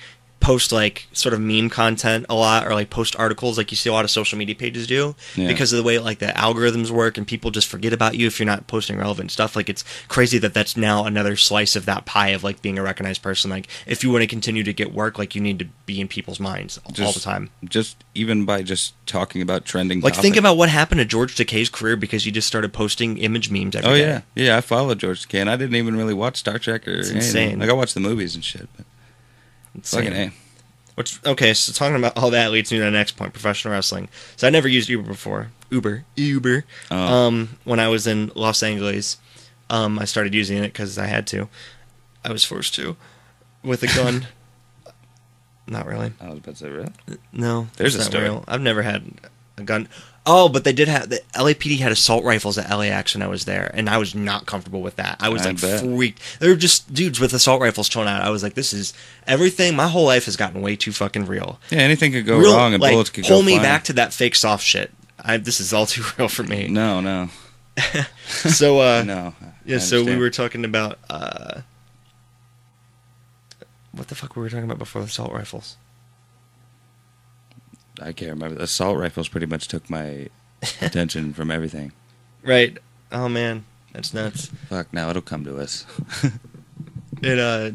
[0.47, 3.91] post like sort of meme content a lot, or like post articles, like you see
[3.91, 5.49] a lot of social media pages do, Yeah.
[5.49, 8.39] because of the way like the algorithms work, and people just forget about you if
[8.39, 9.57] you're not posting relevant stuff.
[9.57, 12.83] Like it's crazy that that's now another slice of that pie of like being a
[12.83, 13.51] recognized person.
[13.51, 16.07] Like if you want to continue to get work, like you need to be in
[16.07, 17.51] people's minds all the time.
[17.65, 20.01] Just even by just talking about trending.
[20.01, 23.51] Like think about what happened to George Takei's career because he just started posting image
[23.51, 24.01] memes every Oh day.
[24.01, 24.57] yeah, yeah.
[24.57, 27.17] I followed George Takei, and I didn't even really watch Star Trek or It's anything.
[27.49, 27.59] insane.
[27.59, 28.69] Like I watched the movies and shit.
[28.77, 28.87] But.
[29.83, 30.33] Fucking a.
[30.95, 34.09] Which okay, so talking about all that leads me to the next point: professional wrestling.
[34.37, 35.49] So I never used Uber before.
[35.71, 36.65] Uber, Uber.
[36.91, 36.97] Oh.
[36.97, 39.19] Um, when I was in Los Angeles,
[39.69, 41.49] um, I started using it because I had to.
[42.25, 42.97] I was forced to,
[43.63, 44.27] with a gun.
[45.69, 46.13] Not really.
[46.21, 46.93] I was about to say, really?
[47.33, 48.25] No, There's a story.
[48.25, 48.45] real.
[48.47, 49.11] I've never had
[49.59, 49.89] a gun.
[50.29, 53.45] Oh, but they did have the LAPD had assault rifles at LAX when I was
[53.45, 55.17] there, and I was not comfortable with that.
[55.21, 55.81] I was I like bet.
[55.81, 56.41] freaked.
[56.41, 58.23] They were just dudes with assault rifles chilling out.
[58.23, 58.93] I was like, this is
[59.29, 59.77] everything.
[59.77, 61.61] My whole life has gotten way too fucking real.
[61.71, 63.63] Yeah, anything could go Real- wrong, and like, bullets could pull go me flying.
[63.63, 64.91] back to that fake soft shit.
[65.21, 66.67] I, this is all too real for me.
[66.67, 67.29] No, no,
[68.27, 69.33] So, uh, no.
[69.65, 69.79] yeah.
[69.79, 71.61] So we were talking about uh,
[73.93, 75.77] what the fuck were we talking about before the assault rifles?
[78.03, 78.63] I can't remember.
[78.63, 80.29] Assault rifles pretty much took my
[80.81, 81.93] attention from everything.
[82.43, 82.79] Right.
[83.13, 84.47] Oh man, that's nuts.
[84.69, 85.87] Fuck, now it'll come to us.
[87.23, 87.71] It uh,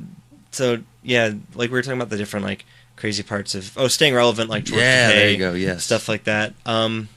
[0.51, 4.13] so yeah, like we were talking about the different like crazy parts of oh staying
[4.13, 5.53] relevant like George yeah, there you go.
[5.53, 6.53] Yes, stuff like that.
[6.65, 7.10] Um,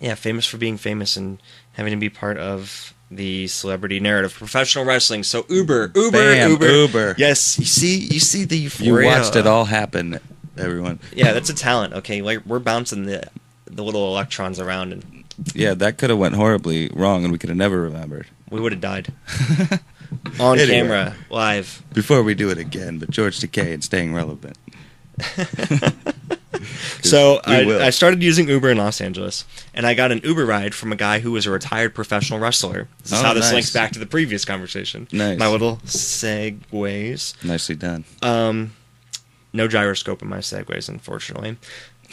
[0.00, 1.38] yeah, famous for being famous and
[1.72, 5.22] having to be part of the celebrity narrative, professional wrestling.
[5.22, 7.14] So Uber, Uber, Bam, Uber, Uber.
[7.18, 10.20] Yes, you see, you see the You watched it all happen,
[10.60, 10.98] everyone.
[11.14, 11.94] Yeah, that's a talent.
[11.94, 13.22] Okay, like we're bouncing the
[13.66, 17.50] the little electrons around, and Yeah, that could have went horribly wrong, and we could
[17.50, 18.26] have never remembered.
[18.50, 19.12] we would have died
[20.40, 20.66] on Anyway.
[20.74, 21.82] camera, live.
[21.92, 24.56] Before we do it again, but George Takei and staying relevant.
[27.02, 27.80] So We I, will.
[27.82, 29.44] I started using Uber in Los Angeles,
[29.74, 32.88] and I got an Uber ride from a guy who was a retired professional wrestler.
[33.02, 33.52] This is Oh, how this nice.
[33.52, 35.06] links back to the previous conversation.
[35.12, 35.38] Nice.
[35.38, 37.42] My little segues.
[37.44, 38.04] Nicely done.
[38.22, 38.72] Um,
[39.52, 41.56] no gyroscope in my segues, unfortunately.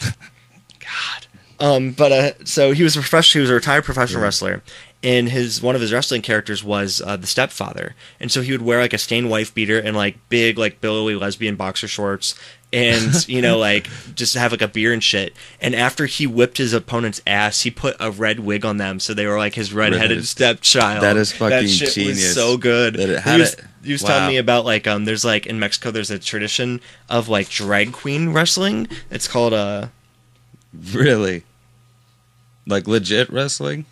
[0.00, 1.26] God.
[1.58, 3.40] Um, but uh, so he was a professional.
[3.40, 4.62] He was a retired professional wrestler,
[5.02, 8.60] and his one of his wrestling characters was uh, the stepfather, and so he would
[8.60, 12.34] wear like a stained wife beater and like big like billowy lesbian boxer shorts,
[12.74, 15.34] and you know like just have like a beer and shit.
[15.58, 19.14] And after he whipped his opponent's ass, he put a red wig on them, so
[19.14, 21.02] they were like his redheaded stepchild.
[21.02, 22.34] That is fucking that shit Was genius.
[22.34, 22.94] so good.
[22.96, 23.64] That it had it.
[23.86, 24.08] He was Wow.
[24.10, 27.92] telling me about like um there's like in Mexico there's a tradition of like drag
[27.92, 28.88] queen wrestling.
[29.10, 29.88] It's called uh
[30.92, 31.44] Really?
[32.66, 33.86] Like legit wrestling?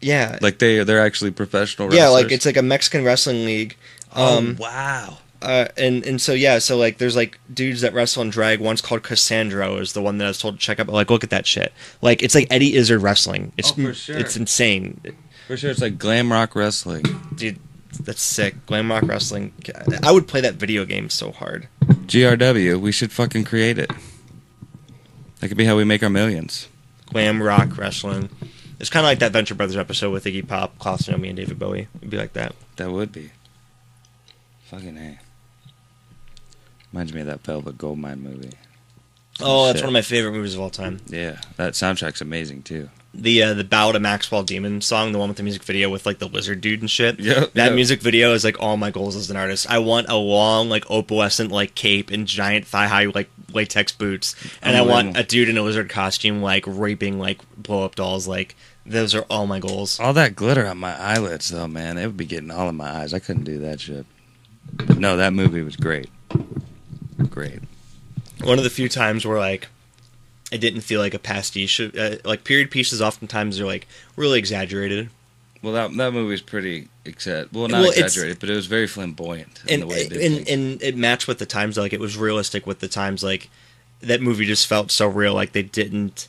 [0.00, 3.76] yeah Like they they're actually professional yeah like it's like a Mexican wrestling league.
[4.12, 5.18] Um oh, wow.
[5.42, 8.60] uh and and so yeah so like there's like dudes that wrestle in drag.
[8.60, 10.88] One's called Cassandro is the one that I was told to check out.
[10.88, 11.72] Like look at that shit.
[12.00, 13.52] Like it's like Eddie Izzard wrestling.
[13.58, 14.16] It's Oh, for sure.
[14.16, 15.00] it's insane,
[15.48, 17.04] For sure it's like glam rock wrestling.
[17.34, 17.58] dude.
[18.00, 18.66] That's sick.
[18.66, 19.52] Glam rock wrestling.
[20.02, 21.68] I would play that video game so hard.
[21.84, 23.90] GRW, we should fucking create it.
[25.40, 26.68] That could be how we make our millions.
[27.06, 28.30] Glam rock wrestling.
[28.80, 31.58] It's kind of like that Venture Brothers episode with Iggy Pop, Klaus Nomi, and David
[31.58, 31.88] Bowie.
[31.96, 32.54] It'd be like that.
[32.76, 33.30] That would be.
[34.66, 35.18] Fucking A.
[36.92, 38.52] Reminds me of that Velvet Goldmine movie.
[39.40, 39.84] Oh, that's Shit.
[39.84, 41.00] one of my favorite movies of all time.
[41.06, 42.88] Yeah, that soundtrack's amazing too.
[43.14, 46.04] The uh, the Ballad of Maxwell Demon song, the one with the music video with
[46.04, 47.18] like the lizard dude and shit.
[47.18, 47.74] Yeah, that yep.
[47.74, 49.68] music video is like all my goals as an artist.
[49.68, 54.36] I want a long like opalescent like cape and giant thigh high like latex boots,
[54.62, 58.28] and I want a dude in a lizard costume like raping like blow up dolls.
[58.28, 59.98] Like those are all my goals.
[59.98, 62.88] All that glitter on my eyelids, though, man, it would be getting all in my
[62.88, 63.14] eyes.
[63.14, 64.06] I couldn't do that shit.
[64.72, 66.10] But no, that movie was great.
[67.30, 67.60] Great.
[68.42, 69.68] One of the few times where like
[70.50, 71.80] it didn't feel like a pastiche.
[71.80, 75.10] Uh, like period pieces, oftentimes are like really exaggerated.
[75.62, 78.86] Well, that that movie was pretty exa- well, not Well, exaggerated, but it was very
[78.86, 80.48] flamboyant in and the way it did and, things.
[80.50, 83.50] and it matched with the times like it was realistic with the times like
[84.00, 86.28] that movie just felt so real like they didn't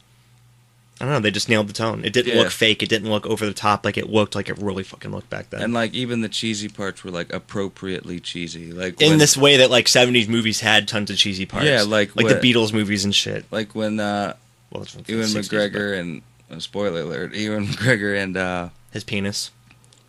[1.02, 2.04] I don't know they just nailed the tone.
[2.04, 2.42] It didn't Yeah.
[2.44, 2.84] look fake.
[2.84, 3.86] It didn't look over the top.
[3.86, 5.62] Like it looked like it really fucking looked back then.
[5.62, 9.58] And like even the cheesy parts were like appropriately cheesy, like in when- this way
[9.58, 11.66] that like 70s movies had tons of cheesy parts.
[11.66, 13.46] Yeah, like like what- the Beatles movies and shit.
[13.52, 14.34] like when uh,
[14.72, 19.52] well it's Ewan 60s, McGregor and uh, spoiler alert, Ewan McGregor and uh, his penis.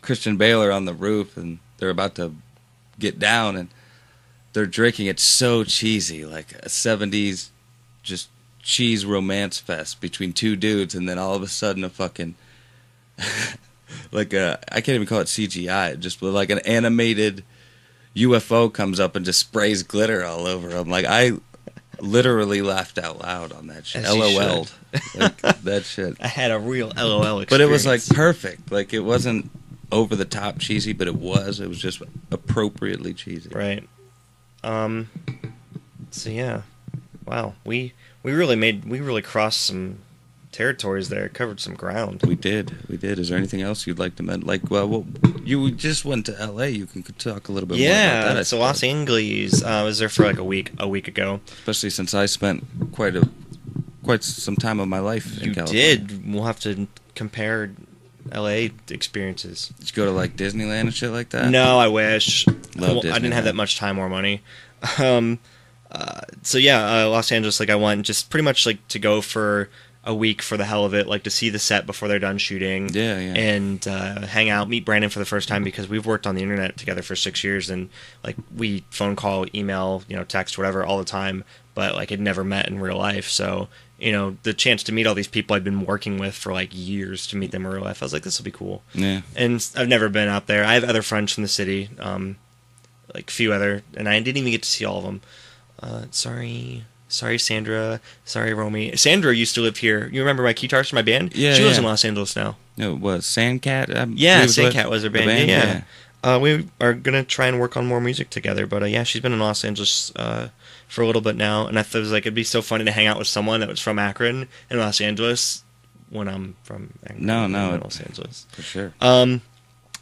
[0.02, 2.34] Christian Bale are on the roof and they're about to
[2.98, 3.68] get down and
[4.54, 5.06] they're drinking.
[5.06, 7.50] It's so cheesy, like a '70s
[8.02, 8.28] just
[8.62, 12.34] cheese romance fest between two dudes, and then all of a sudden a fucking
[14.12, 17.44] like a I can't even call it CGI, just like an animated
[18.16, 20.88] UFO comes up and just sprays glitter all over him.
[20.88, 21.32] Like I
[22.00, 24.04] literally laughed out loud on that shit.
[24.04, 24.72] LOL'd.
[25.14, 26.16] Like, that shit.
[26.20, 28.72] I had a real LOL experience But it was like perfect.
[28.72, 29.50] Like it wasn't
[29.92, 31.60] over the top cheesy, but it was.
[31.60, 33.50] It was just appropriately cheesy.
[33.50, 33.88] right
[34.62, 35.08] um
[36.10, 36.60] so yeah
[37.24, 39.98] wow we we really made we really crossed some
[40.52, 42.76] territories there covered some ground We did.
[42.88, 43.18] We did.
[43.20, 44.48] Is there anything else you'd like to mention?
[44.48, 45.06] Like, well, well,
[45.44, 46.70] you just went to L.A.
[46.70, 48.46] You can talk a little bit more yeah about that.
[48.46, 51.90] So los angeles uh, I was there for like a week a week ago Especially
[51.90, 53.28] since I spent quite a
[54.02, 57.70] quite some time of my life in you did we'll have to compare
[58.34, 61.50] la experiences Did you go to like Disneyland and shit like that?
[61.50, 64.42] no i wish Love Well, i didn't have that much time or money
[64.98, 65.38] um
[65.92, 69.20] uh, so yeah uh, los angeles like i went just pretty much like to go
[69.20, 69.68] for
[70.04, 72.38] a week for the hell of it like to see the set before they're done
[72.38, 73.34] shooting Yeah, yeah.
[73.34, 76.42] and uh, hang out, meet Brandon for the first time because we've worked on the
[76.42, 77.90] internet together for six years, and
[78.24, 82.18] like we phone call, email, you know, text, whatever, all the time, but like had
[82.18, 83.28] never met in real life.
[83.28, 86.54] So you know, the chance to meet all these people I'd been working with for
[86.54, 88.82] like years to meet them in real life, I was like, this will be cool.
[88.94, 89.20] Yeah.
[89.36, 90.64] And I've never been out there.
[90.64, 92.36] I have other friends from the city, um,
[93.14, 95.20] like a few other, and I didn't even get to see all of them.
[95.80, 96.84] Uh, sorry.
[97.08, 98.00] Sorry, Sandra.
[98.24, 98.94] Sorry, Romy.
[98.96, 100.08] Sandra used to live here.
[100.12, 101.34] You remember my guitarist in my band?
[101.34, 102.56] Yeah, She lives in Los Angeles now.
[102.76, 103.94] No, it was Sandcat.
[103.96, 104.74] Um, Yeah, he was with?
[104.74, 105.48] Sandcat was her The band.
[105.50, 105.82] yeah, yeah.
[106.22, 108.66] Uh, we are gonna try and work on more music together.
[108.66, 110.50] But uh, yeah, she's been in Los Angeles uh,
[110.86, 112.84] for a little bit now, and I thought it was like it'd be so funny
[112.84, 115.64] to hang out with someone that was from Akron in Los Angeles
[116.10, 118.46] when I'm from Akron, No, no, in Los Angeles.
[118.52, 118.92] for sure.
[119.00, 119.40] Um,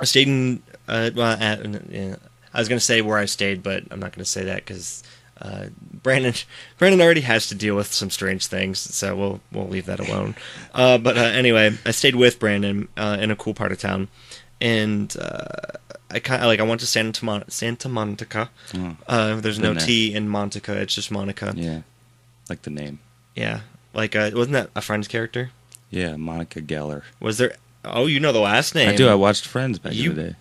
[0.01, 0.63] I stayed in.
[0.89, 2.17] Uh, well, at, yeah,
[2.53, 5.05] I was gonna say where I stayed, but I'm not gonna say that because
[5.41, 5.67] uh,
[6.03, 6.35] Brandon
[6.79, 10.35] Brandon already has to deal with some strange things, so we'll we'll leave that alone.
[10.75, 14.09] uh, but uh, anyway, I stayed with Brandon uh, in a cool part of town,
[14.61, 15.77] and uh,
[16.11, 18.51] I kind of like I went to Santa Mon- Santa Monica.
[18.75, 19.87] Oh, Uh, there's no there.
[19.87, 21.53] T in Monica; it's just Monica.
[21.57, 21.83] Yeah,
[22.49, 22.99] like the name.
[23.37, 23.61] Yeah,
[23.95, 25.51] like uh, wasn't that a Friends character?
[25.91, 27.03] Yeah, Monica Geller.
[27.21, 27.55] Was there?
[27.85, 28.89] Oh, you know the last name.
[28.91, 29.09] I do.
[29.09, 30.37] I watched Friends back You in the day.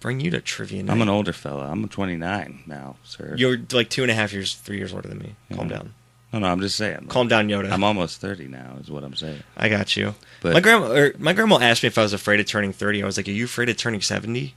[0.00, 0.82] Bring you to trivia.
[0.82, 0.92] Night.
[0.92, 1.68] I'm an older fella.
[1.70, 3.34] I'm 29 now, sir.
[3.36, 5.34] You're like two and a half years, three years older than me.
[5.54, 5.94] Calm down.
[6.32, 6.46] no, no.
[6.46, 7.06] I'm just saying.
[7.08, 7.70] Calm down, Yoda.
[7.70, 9.42] I'm almost 30 now, is what I'm saying.
[9.56, 10.14] I got you.
[10.40, 13.02] But my grandma, or my grandma asked me if I was afraid of turning thirty.
[13.02, 14.54] I was like, "Are you afraid of turning 70?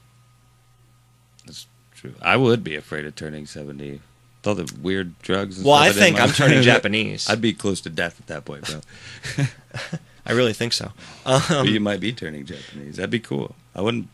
[1.46, 2.14] That's true.
[2.20, 3.92] I would be afraid of turning 70.
[3.92, 4.00] With
[4.46, 5.58] all the weird drugs.
[5.58, 7.28] And Well, I think I'm turning Japanese.
[7.28, 9.44] I'd be close to death at that point, bro.
[10.26, 10.92] I really think so.
[11.26, 12.96] Um, you might be turning Japanese.
[12.96, 13.56] That'd be cool.
[13.74, 14.08] I wouldn't.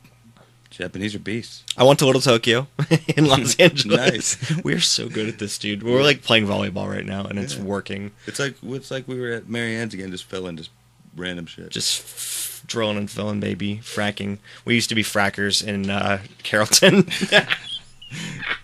[0.72, 1.62] Japanese are beasts.
[1.76, 2.66] I went to Little Tokyo
[3.16, 3.96] in Los Angeles.
[4.40, 4.62] Nice.
[4.64, 5.82] We're so good at this, dude.
[5.82, 8.10] We're like playing volleyball right now, and it's working.
[8.26, 10.70] It's like it's like we were at Marianne's again, just filling just
[11.16, 11.70] random shit.
[11.70, 13.80] Just f- drilling and filling, baby.
[13.82, 14.38] Fracking.
[14.64, 17.08] We used to be frackers in uh, Carrollton.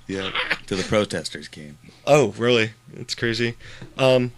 [0.07, 0.31] yeah.
[0.67, 1.79] Till the protesters came.
[2.07, 2.71] Oh, really?
[2.95, 3.55] It's crazy.
[3.99, 4.33] Um,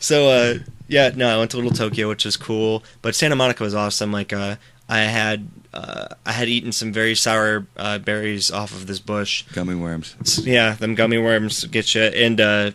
[0.00, 0.54] so uh,
[0.88, 2.84] yeah, no, I went to Little Tokyo, which was cool.
[3.02, 4.12] But Santa Monica was awesome.
[4.12, 4.56] Like uh,
[4.88, 9.42] I had uh, I had eaten some very sour uh, berries off of this bush.
[9.52, 10.14] Gummy worms.
[10.46, 12.02] Yeah, them gummy worms get you.
[12.02, 12.70] And uh,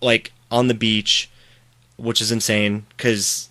[0.00, 1.30] like on the beach,
[1.96, 3.48] which is insane because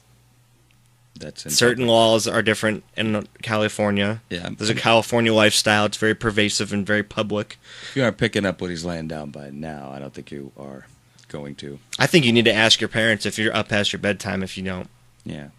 [1.19, 4.21] That's in Certain laws are different in California.
[4.29, 5.85] Yeah, There's a California lifestyle.
[5.85, 7.57] It's very pervasive and very public.
[7.91, 10.51] If you aren't picking up what he's laying down by now, I don't think you
[10.57, 10.87] are
[11.27, 11.79] going to.
[11.99, 14.41] I think you need to ask your parents if you're up past your bedtime.
[14.43, 14.89] If you don't,
[15.23, 15.49] Yeah.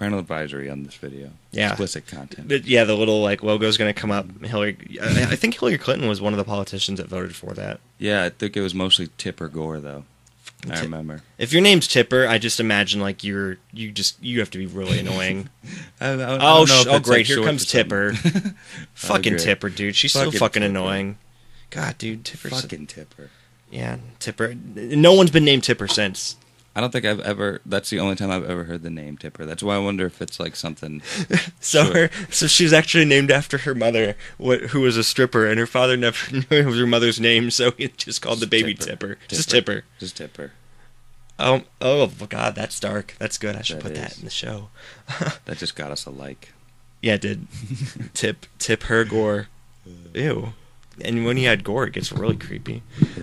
[0.00, 1.28] Parental advisory on this video.
[1.52, 1.68] Yeah.
[1.68, 2.48] Explicit content.
[2.48, 4.26] but yeah, the little like logo's going to come up.
[4.42, 7.80] Hillary, I, I think Hillary Clinton was one of the politicians that voted for that.
[7.98, 10.04] yeah, I think it was mostly Tipper Gore though.
[10.64, 11.20] I Tip- remember.
[11.36, 14.64] If your name's Tipper, I just imagine like you're you just you have to be
[14.64, 15.50] really annoying.
[16.00, 17.66] I, I, oh, sh- oh great, like, here comes.
[17.66, 18.14] Tipper.
[18.24, 18.52] Oh,
[18.94, 19.36] fucking.
[19.36, 19.96] Tipper, dude.
[19.96, 20.70] She's so Fucking fucking Tipper.
[20.70, 21.18] annoying.
[21.68, 22.48] God, dude, Tipper.
[22.48, 23.28] Fucking Tipper.
[23.70, 24.54] yeah, Tipper.
[24.54, 26.36] No one's been named Tipper since.
[26.74, 27.60] I don't think I've ever.
[27.66, 29.44] That's the only time I've ever heard the name Tipper.
[29.44, 31.02] That's why I wonder if it's like something.
[31.60, 31.94] So Sure.
[32.08, 35.66] her, so she's actually named after her mother, wh- who was a stripper, and her
[35.66, 39.18] father never knew it was her mother's name, so he just called the baby Tipper.
[39.28, 39.84] Just Tipper.
[39.98, 40.52] Just Tipper.
[41.38, 43.14] Oh, oh God, that's dark.
[43.18, 43.56] That's good.
[43.56, 44.68] I should That put that in the show.
[45.46, 46.52] That just got us a like.
[47.02, 47.46] Yeah, it did.
[48.14, 49.48] tip, tip her gore.
[50.14, 50.52] Ew.
[51.02, 52.82] And when he had gore, it gets really creepy.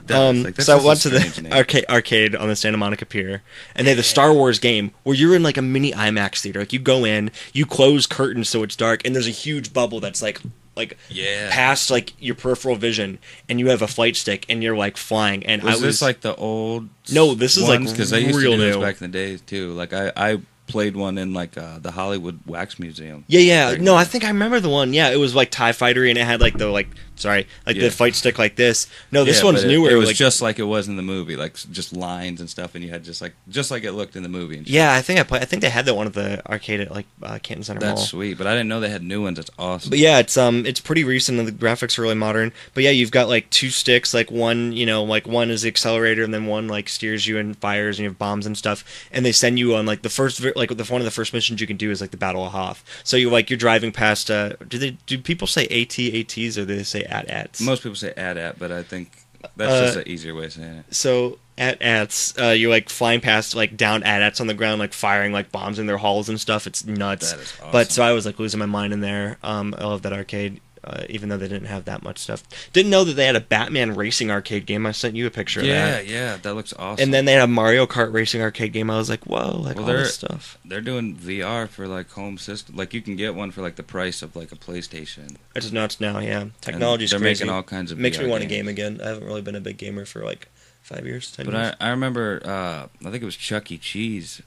[0.10, 3.43] Um, Like, so I went to the arcade, arcade on the Santa Monica Pier,
[3.75, 6.60] and they had the Star Wars game where you're in like a mini IMAX theater.
[6.60, 9.99] Like you go in, you close curtains so it's dark, and there's a huge bubble
[9.99, 10.41] that's like
[10.75, 11.49] like Yeah.
[11.51, 15.45] past like your peripheral vision, and you have a flight stick, and you're like flying.
[15.45, 16.89] And Was, I was this like the old?
[17.12, 18.82] No, this is, like, because I used real to do this new.
[18.82, 19.73] back in the days too.
[19.73, 23.23] Like I, I played one in like uh, the Hollywood Wax Museum.
[23.27, 23.69] Yeah, yeah.
[23.69, 24.93] Like- No, I think I remember the one.
[24.93, 27.84] Yeah, it was like Tie Fightery, and it had like the like sorry, like Yeah.
[27.84, 28.86] the fight stick like this.
[29.12, 29.89] No, this Yeah, one's it- newer.
[29.89, 32.75] It, was like, just like it was in the movie, like just lines and stuff,
[32.75, 34.58] and you had just like just like it looked in the movie.
[34.58, 34.93] And yeah.
[34.93, 35.39] I think I play.
[35.39, 37.99] I think they had that one at the arcade at like uh, Canton Center that's
[37.99, 38.06] Mall.
[38.06, 38.38] sweet.
[38.38, 39.38] But I didn't know they had new ones.
[39.38, 39.89] That's awesome.
[39.89, 42.51] But yeah, it's um, it's pretty recent, and the graphics are really modern.
[42.73, 45.69] But yeah, you've got like two sticks, like one, you know, like one is the
[45.69, 48.84] accelerator, and then one like steers you and fires, and you have bombs and stuff.
[49.12, 51.34] And they send you on like the first, vi- like the one of the first
[51.34, 52.84] missions you can do is like the Battle of Hoth.
[53.06, 54.30] So you like you're driving past.
[54.30, 57.62] Uh, do they do people say AT ATs or do they say at ats?
[57.62, 59.12] Most people say at at, but I think
[59.56, 60.86] that's Uh, just an easier way of saying it.
[60.93, 64.80] so at ats, uh, you're like flying past like down at ats on the ground,
[64.80, 66.67] like firing like bombs in their halls and stuff.
[66.67, 67.32] It's nuts.
[67.32, 67.72] That is awesome.
[67.72, 69.38] But so I was like losing my mind in there.
[69.43, 72.43] Um, I love that arcade, uh, even though they didn't have that much stuff.
[72.71, 74.86] Didn't know that they had a Batman racing arcade game.
[74.86, 76.08] I sent you a picture yeah, of that.
[76.08, 77.04] yeah, that looks awesome.
[77.04, 78.89] And then they had a Mario Kart racing arcade game.
[78.89, 80.58] I was like, whoa, like Well, all this stuff.
[80.63, 82.76] they're doing VR for like home system.
[82.78, 85.36] Like you can get one for like the price of like a PlayStation.
[85.56, 86.19] It's nuts now.
[86.19, 87.43] Yeah, And technology's They're crazy.
[87.43, 87.97] making all kinds of.
[87.97, 88.60] Makes VR me want to games.
[88.60, 89.02] game again.
[89.04, 90.47] I haven't really been a big gamer for like
[90.82, 91.76] five years, ten But years.
[91.82, 93.78] I, I remember, uh, I think it was Chuck E.
[93.78, 94.41] Cheese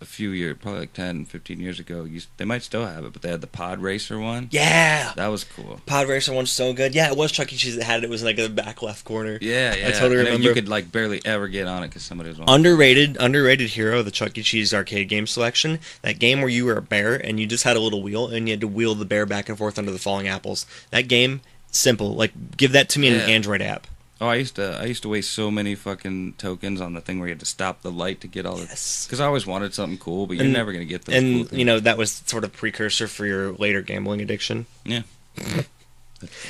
[0.00, 2.04] a few years, probably like 10, 15 years ago.
[2.04, 4.48] Used, they might still have it, but they had the Pod Racer one.
[4.50, 5.12] yeah.
[5.16, 5.80] That was cool.
[5.86, 6.94] Pod Racer one's so good.
[6.94, 7.56] Yeah, it was Chuck E.
[7.56, 8.04] Cheese that had it.
[8.04, 9.38] It was like in the back left corner.
[9.40, 9.88] Yeah, yeah.
[9.88, 12.40] I totally And then You could like barely ever get on it because somebody was
[12.40, 12.46] on.
[12.48, 14.42] Underrated, underrated hero, the Chuck E.
[14.42, 15.78] Cheese arcade game selection.
[16.02, 18.48] That game where you were a bear and you just had a little wheel and
[18.48, 20.66] you had to wheel the bear back and forth under the falling apples.
[20.90, 22.14] That game, simple.
[22.14, 23.86] Like, give that to me in an Android app.
[24.20, 27.18] Oh, I used to, I used to waste so many fucking tokens on the thing
[27.18, 28.62] where you had to stop the light to get all the.
[28.62, 31.16] Because I always wanted something cool, but you're And- never gonna get those.
[31.16, 31.58] And things.
[31.58, 34.64] you know that was sort of precursor for your later gambling addiction.
[34.86, 35.02] Yeah.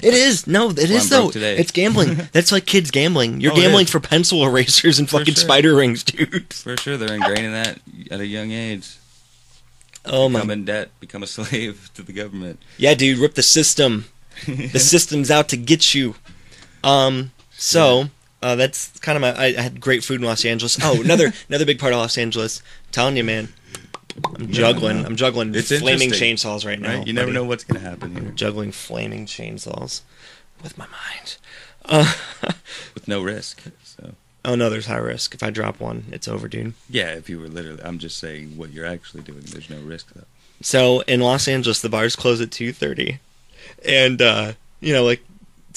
[0.01, 1.31] It is no, it why is though.
[1.33, 1.57] today.
[1.59, 2.15] It's gambling.
[2.33, 3.41] That's like kids gambling.
[3.41, 5.43] You're Oh, gambling for pencil erasers and For fucking sure.
[5.43, 6.55] spider rings, dude.
[6.55, 7.81] for sure, they're ingraining that
[8.13, 8.97] at a young age.
[10.05, 12.63] Oh my, Become in debt, become a slave to the government.
[12.79, 13.19] yeah, dude.
[13.19, 14.05] Rip the system.
[14.47, 16.15] the system's out to get you.
[16.85, 18.07] Um, so
[18.43, 19.33] uh, that's kind of my.
[19.33, 20.79] I, I had great food in Los Angeles.
[20.83, 22.63] Oh, another another big part of Los Angeles.
[22.93, 23.49] telling you, man.
[24.37, 25.05] I'm juggling.
[25.05, 26.99] I'm juggling It's flaming interesting, chainsaws right now.
[26.99, 27.07] Right?
[27.07, 27.35] You never buddy.
[27.35, 30.01] know what's gonna happen here Juggling flaming chainsaws
[30.63, 31.37] with my mind.
[31.89, 32.13] Uh,
[32.95, 33.63] with no risk.
[33.85, 34.15] So
[34.45, 35.37] oh no, there's high risk.
[35.37, 36.75] If I drop one, it's over, dude.
[36.91, 39.43] yeah, if you were literally, I'm just saying what you're actually doing.
[39.43, 40.25] There's no risk though.
[40.63, 43.21] So in Los Angeles, the bars close at two thirty,
[43.85, 45.23] and uh, you know, like,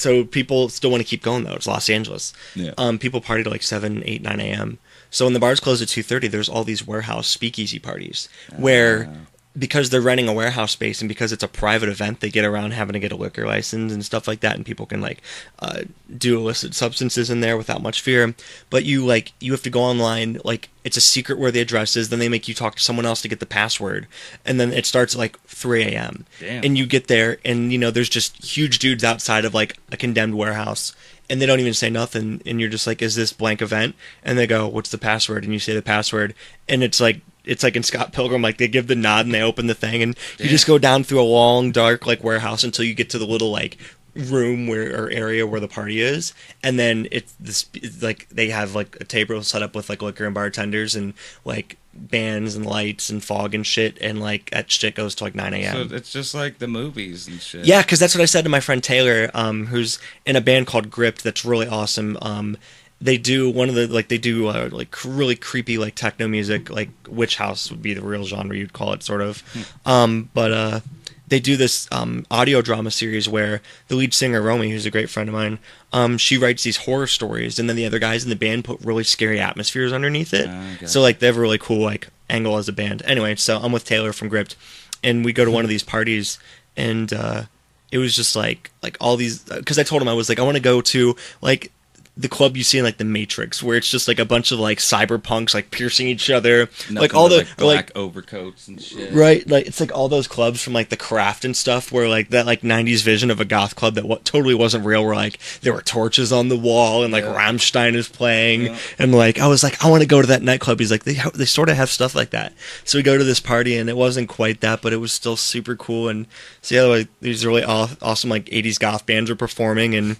[0.00, 1.54] so people still want to keep going though.
[1.54, 2.32] It's Los Angeles.
[2.54, 2.72] Yeah.
[2.78, 4.78] Um, people party to like seven, eight, nine a.m.
[5.10, 9.10] So when the bars close at two thirty, there's all these warehouse speakeasy parties where.
[9.58, 12.70] Because they're renting a warehouse space and because it's a private event, they get around
[12.70, 15.20] having to get a liquor license and stuff like that, and people can like
[15.58, 15.82] uh,
[16.16, 18.32] do illicit substances in there without much fear.
[18.70, 21.96] But you like you have to go online, like it's a secret where the address
[21.96, 22.08] is.
[22.10, 24.06] Then they make you talk to someone else to get the password,
[24.44, 26.26] and then it starts at like 3 a.m.
[26.38, 26.64] Damn.
[26.64, 29.96] And you get there, and you know there's just huge dudes outside of like a
[29.96, 30.94] condemned warehouse,
[31.28, 34.38] and they don't even say nothing, and you're just like, "Is this blank event?" And
[34.38, 36.34] they go, "What's the password?" And you say the password,
[36.68, 37.20] and it's like.
[37.44, 40.02] It's like in Scott Pilgrim, like they give the nod and they open the thing,
[40.02, 43.18] and you just go down through a long, dark like warehouse until you get to
[43.18, 43.76] the little like
[44.14, 47.66] room where or area where the party is, and then it's this
[48.02, 51.14] like they have like a table set up with like liquor and bartenders, and
[51.44, 55.34] like bands and lights and fog and shit, and like that shit goes to like
[55.34, 55.88] 9 a.m.
[55.88, 57.64] So it's just like the movies and shit.
[57.64, 60.66] Yeah, because that's what I said to my friend Taylor, um, who's in a band
[60.66, 61.24] called Gripped.
[61.24, 62.16] That's really awesome.
[62.22, 62.56] Um,
[63.00, 66.68] they do one of the like they do uh, like really creepy like techno music,
[66.70, 69.42] like witch house would be the real genre you'd call it, sort of.
[69.86, 70.80] Um, but uh,
[71.28, 75.08] they do this um, audio drama series where the lead singer Romy, who's a great
[75.08, 75.58] friend of mine,
[75.92, 78.80] um, she writes these horror stories, and then the other guys in the band put
[78.82, 80.48] really scary atmospheres underneath it.
[80.48, 80.88] Ah, gotcha.
[80.88, 83.02] So like they have a really cool like angle as a band.
[83.06, 84.56] Anyway, so I'm with Taylor from Gripped,
[85.02, 86.38] and we go to one of these parties,
[86.76, 87.44] and uh,
[87.90, 90.42] it was just like like all these because I told him I was like I
[90.42, 91.72] want to go to like
[92.20, 94.58] the club you see in like the Matrix where it's just like a bunch of
[94.58, 98.68] like cyberpunks like piercing each other Nothing like all the like, or, like black overcoats
[98.68, 99.12] and shit.
[99.12, 102.28] Right, like it's like all those clubs from like the craft and stuff, where like
[102.30, 105.04] that like '90s vision of a goth club that what totally wasn't real.
[105.04, 107.34] Where like there were torches on the wall and like Yeah.
[107.34, 108.76] Rammstein is playing, Yeah.
[108.98, 110.78] and like I was like I want to go to that nightclub.
[110.78, 112.52] He's like they they sort of have stuff like that.
[112.84, 115.36] So we go to this party and it wasn't quite that, but it was still
[115.36, 116.08] super cool.
[116.08, 116.26] And
[116.60, 120.16] so yeah, like these really aw- awesome like '80s goth bands were performing and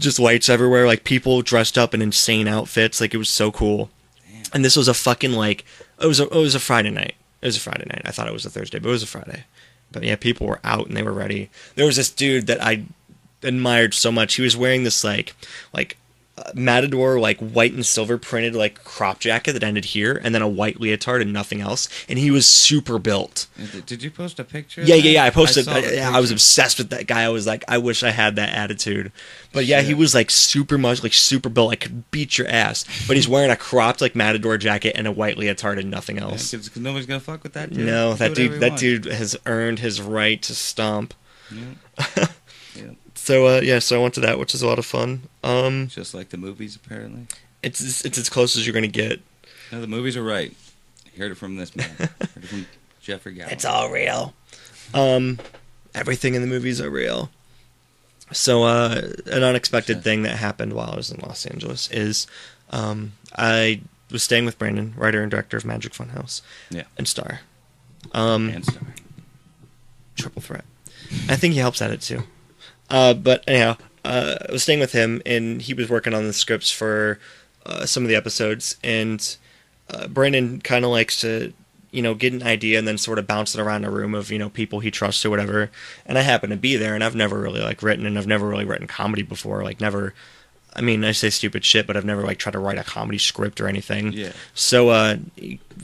[0.00, 3.00] just lights everywhere, like people dressed up in insane outfits.
[3.00, 3.90] Like it was so cool.
[4.52, 5.64] And this was a fucking like
[6.00, 7.14] it was a it was a Friday night.
[7.40, 8.02] It was a Friday night.
[8.04, 9.44] I thought it was a Thursday, but it was a Friday.
[9.92, 11.50] But yeah, people were out and they were ready.
[11.74, 12.84] There was this dude that I
[13.42, 14.34] admired so much.
[14.34, 15.34] He was wearing this like
[15.72, 15.96] like
[16.54, 20.48] matador like white and silver printed like crop jacket that ended here, and then a
[20.48, 21.88] white leotard and nothing else.
[22.08, 23.46] And he was super built.
[23.86, 24.82] Did, you post a picture?
[24.82, 25.24] Yeah, yeah, yeah.
[25.24, 25.64] I posted.
[25.66, 27.22] saw I, I was obsessed with that guy.
[27.22, 29.12] I was like, I wish I had that attitude.
[29.52, 31.68] But yeah, he was like super much like super built.
[31.68, 32.84] Like could beat your ass.
[33.06, 36.30] But he's wearing a cropped like matador jacket and a white leotard and nothing else
[36.30, 36.50] else.
[36.50, 37.70] 'cause- 'cause nobody's gonna fuck with that.
[37.72, 37.86] Dude.
[37.86, 38.60] No, that dude.
[38.60, 38.80] That wants.
[38.82, 41.14] dude has earned his right to stomp.
[41.50, 42.26] Yeah.
[43.30, 45.22] So uh, yeah, so I went to that, which is a lot of fun.
[45.44, 47.28] Um, Just like the movies, apparently.
[47.62, 49.20] it's it's as close as you're gonna get.
[49.70, 50.52] No, the movies are right.
[51.06, 51.88] I Heard it from this man.
[51.96, 52.66] Heard it from
[53.00, 53.50] Jeffrey Gallo.
[53.52, 54.34] It's all real.
[54.94, 55.38] Um,
[55.94, 57.30] everything in the movies are real.
[58.32, 62.26] So, uh, an unexpected thing that happened while I was in Los Angeles is,
[62.70, 66.82] um, I was staying with Brandon, writer and director of Magic Funhouse, Yeah.
[66.98, 67.42] and Star.
[68.10, 68.82] Um, And Star.
[70.16, 70.64] triple threat.
[71.28, 72.24] I think he helps at it too.
[72.90, 76.32] Uh, but anyhow, uh, I was staying with him, and he was working on the
[76.32, 77.18] scripts for
[77.64, 78.76] uh, some of the episodes.
[78.82, 79.36] And
[79.88, 81.52] uh, Brandon kind of likes to,
[81.90, 84.30] you know, get an idea and then sort of bounce it around a room of
[84.30, 85.70] you know people he trusts or whatever.
[86.06, 88.48] And I happen to be there, and I've never really like written, and I've never
[88.48, 89.62] really written comedy before.
[89.62, 90.14] Like never.
[90.72, 93.18] I mean, I say stupid shit, but I've never like tried to write a comedy
[93.18, 94.12] script or anything.
[94.12, 94.30] Yeah.
[94.54, 95.16] So uh,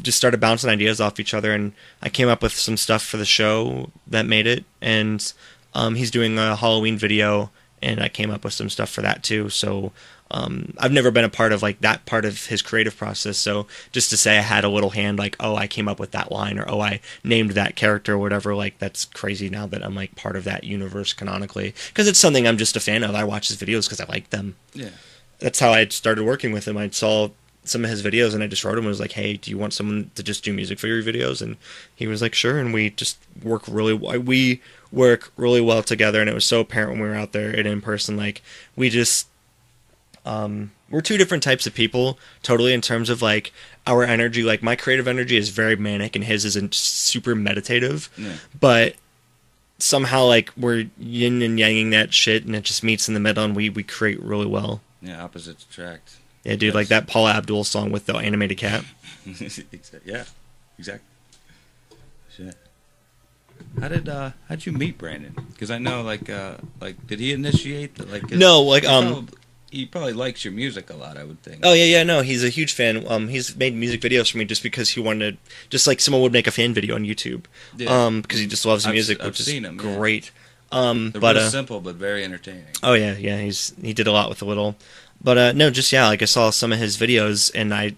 [0.00, 3.16] just started bouncing ideas off each other, and I came up with some stuff for
[3.16, 4.64] the show that made it.
[4.80, 5.32] And
[5.76, 7.50] um, he's doing a Halloween video,
[7.82, 9.48] and I came up with some stuff for that too.
[9.50, 9.92] So
[10.30, 13.36] um, I've never been a part of like that part of his creative process.
[13.38, 16.10] So just to say I had a little hand, like oh I came up with
[16.12, 18.54] that line, or oh I named that character, or whatever.
[18.54, 22.46] Like that's crazy now that I'm like part of that universe canonically, because it's something
[22.48, 23.14] I'm just a fan of.
[23.14, 24.90] I watch his videos because I like them Yeah.
[25.38, 26.76] that's how I started working with him.
[26.76, 27.28] I saw
[27.64, 29.58] some of his videos and I just wrote him and was like, "Hey, do you
[29.58, 31.56] want someone to just do music for your videos?" And
[31.94, 34.18] he was like, "Sure." And we just work really well.
[34.20, 34.60] we
[34.92, 37.66] work really well together and it was so apparent when we were out there and
[37.66, 38.40] in person like
[38.76, 39.26] we just
[40.24, 43.52] um we're two different types of people totally in terms of like
[43.86, 48.34] our energy like my creative energy is very manic and his isn't super meditative Yeah.
[48.58, 48.94] but
[49.78, 53.44] somehow like we're yin and yanging that shit and it just meets in the middle
[53.44, 55.22] and we we create really well Yeah.
[55.22, 56.16] Opposites attract.
[56.44, 58.84] yeah, dude, like that Paula Abdul song with the animated cat.
[60.04, 60.24] Yeah.
[60.78, 61.08] Exactly.
[63.80, 65.34] How did uh how'd you meet Brandon?
[65.52, 69.06] Because I know like uh like did he initiate the, like No, like, he um,
[69.06, 69.38] probably,
[69.70, 71.18] he probably likes your music a lot.
[71.18, 71.60] I would think.
[71.62, 73.04] Oh yeah, yeah, no, he's a huge fan.
[73.06, 75.38] Um, he's made music videos for me just because he wanted,
[75.68, 77.44] just like someone would make a fan video on YouTube.
[77.76, 78.06] Yeah.
[78.06, 79.70] Um, because he just loves the I've music, I've which is him, yeah.
[79.70, 80.30] great.
[80.72, 82.64] Um, They're but uh, simple but very entertaining.
[82.82, 84.76] oh yeah, yeah, he's he did a lot with a little.
[85.22, 87.94] But uh, no, just yeah, like I saw some of his videos and I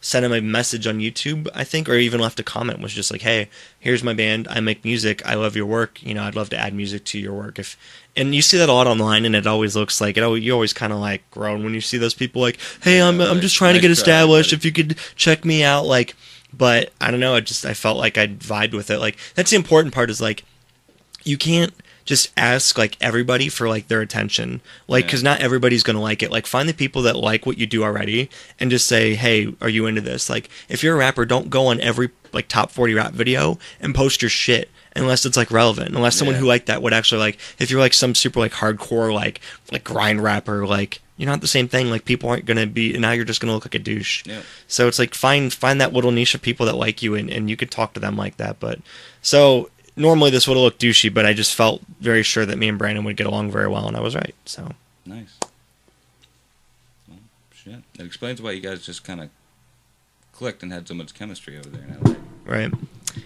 [0.00, 3.10] sent him a message on YouTube, I think, or even left a comment was just
[3.10, 4.46] like, "Hey, here's my band.
[4.48, 5.24] I make music.
[5.26, 6.02] I love your work.
[6.02, 7.76] You know, I'd love to add music to your work." If
[8.16, 10.42] and you see that a lot online, and it always looks like it.
[10.42, 13.40] You always kind of like groan when you see those people like, "Hey, I'm I'm
[13.40, 14.50] just trying to get established.
[14.50, 16.14] buddy." If you could check me out, like."
[16.50, 17.34] But I don't know.
[17.34, 19.00] I just I felt like I vibed with it.
[19.00, 20.08] Like that's the important part.
[20.08, 20.44] Is like
[21.22, 21.74] you can't
[22.08, 25.06] just ask like everybody for like their attention like Yeah.
[25.08, 27.84] because not everybody's gonna like it like find the people that like what you do
[27.84, 31.50] already and just say hey are you into this like if you're a rapper don't
[31.50, 35.50] go on every like top 40 rap video and post your shit unless it's like
[35.50, 36.40] relevant unless someone Yeah.
[36.40, 39.84] who liked that would actually like if you're like some super like hardcore like like
[39.84, 41.90] grind rapper like you're not the same thing.
[41.90, 43.10] Like people aren't gonna be now.
[43.10, 44.22] You're just gonna look like a douche.
[44.24, 44.42] Yeah.
[44.68, 47.50] So it's like find find that little niche of people that like you, and, and
[47.50, 48.60] you could talk to them like that.
[48.60, 48.78] But
[49.20, 49.68] so
[49.98, 52.78] normally this would have looked douchey, but I just felt very sure that me and
[52.78, 54.34] Brandon would get along very well, and I was right.
[54.44, 54.72] So
[55.04, 55.38] Nice.
[57.08, 57.18] Well,
[57.52, 57.82] shit.
[57.98, 59.30] It explains why you guys just kind of
[60.32, 62.14] clicked and had so much chemistry over there in LA.
[62.44, 62.72] right,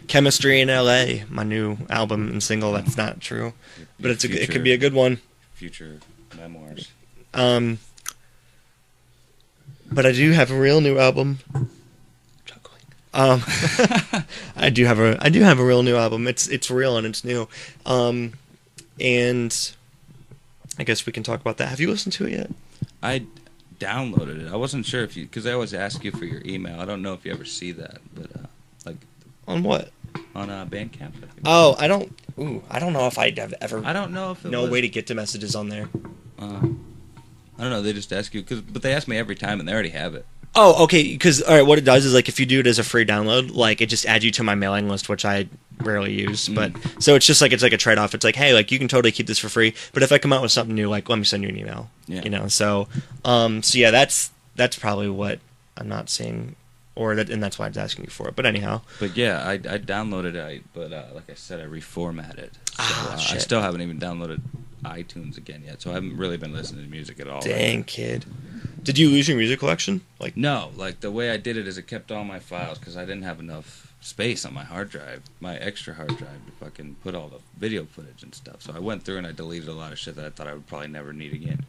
[0.08, 1.24] chemistry in L.A.
[1.28, 2.72] My new album and single.
[2.72, 3.52] That's not true,
[4.00, 5.18] but it's a, it could be a good one.
[5.54, 6.00] future
[6.36, 6.90] memoirs.
[7.34, 7.78] Um,
[9.90, 11.38] but I do have a real new album.
[13.14, 13.42] Um,
[14.56, 16.26] I do have a I do have a real new album.
[16.26, 17.48] It's it's real and it's new.
[17.84, 18.32] Um,
[19.00, 19.72] and
[20.78, 21.68] I guess we can talk about that.
[21.68, 22.50] Have you listened to it yet?
[23.02, 23.26] I
[23.78, 24.52] downloaded it.
[24.52, 26.80] I wasn't sure if you because I always ask you for your email.
[26.80, 28.46] I don't know if you ever see that, but uh,
[28.86, 28.96] like
[29.46, 29.90] On what?
[30.34, 31.12] on uh, Bandcamp.
[31.22, 31.28] I.
[31.44, 32.18] Oh, I don't.
[32.38, 33.82] Ooh, I don't know if I'd have ever.
[33.84, 35.88] I don't know if it no was, way to get to messages on there.
[36.38, 36.60] Uh,
[37.58, 37.82] I don't know.
[37.82, 40.14] They just ask you because, but they ask me every time, and they already have
[40.14, 40.24] it.
[40.54, 41.02] Oh, okay.
[41.12, 43.04] Because all right, what it does is like if you do it as a free
[43.06, 45.48] download, like it just adds you to my mailing list, which I
[45.80, 46.48] rarely use.
[46.48, 48.14] But so it's just like it's like a trade off.
[48.14, 50.32] It's like, hey, like you can totally keep this for free, but if I come
[50.32, 51.90] out with something new, like let me send you an email.
[52.06, 52.22] Yeah.
[52.22, 52.48] You know.
[52.48, 52.88] So,
[53.24, 55.40] um, so yeah, that's that's probably what
[55.78, 56.56] I'm not seeing,
[56.94, 58.36] or that, and that's why I was asking you for it.
[58.36, 61.64] But anyhow, But yeah, I, I downloaded it, I, but uh, like I said, I
[61.64, 62.52] reformatted.
[62.52, 64.40] So, Ah, uh, I still haven't even downloaded
[64.84, 67.40] iTunes again yet, so I haven't really been listening to music at all.
[67.40, 68.24] dang kid,
[68.82, 70.00] did you lose your music collection?
[70.18, 72.96] Like, No, like the way I did it is it kept all my files because
[72.96, 76.96] I didn't have enough space on my hard drive, my extra hard drive, to fucking
[77.04, 78.60] put all the video footage and stuff.
[78.62, 80.54] So I went through and I deleted a lot of shit that I thought I
[80.54, 81.64] would probably never need again.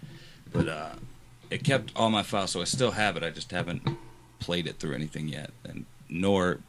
[0.52, 0.94] But uh,
[1.52, 3.24] it kept all my files, so I still have it.
[3.24, 3.84] I just haven't
[4.40, 6.60] played it through anything yet, and nor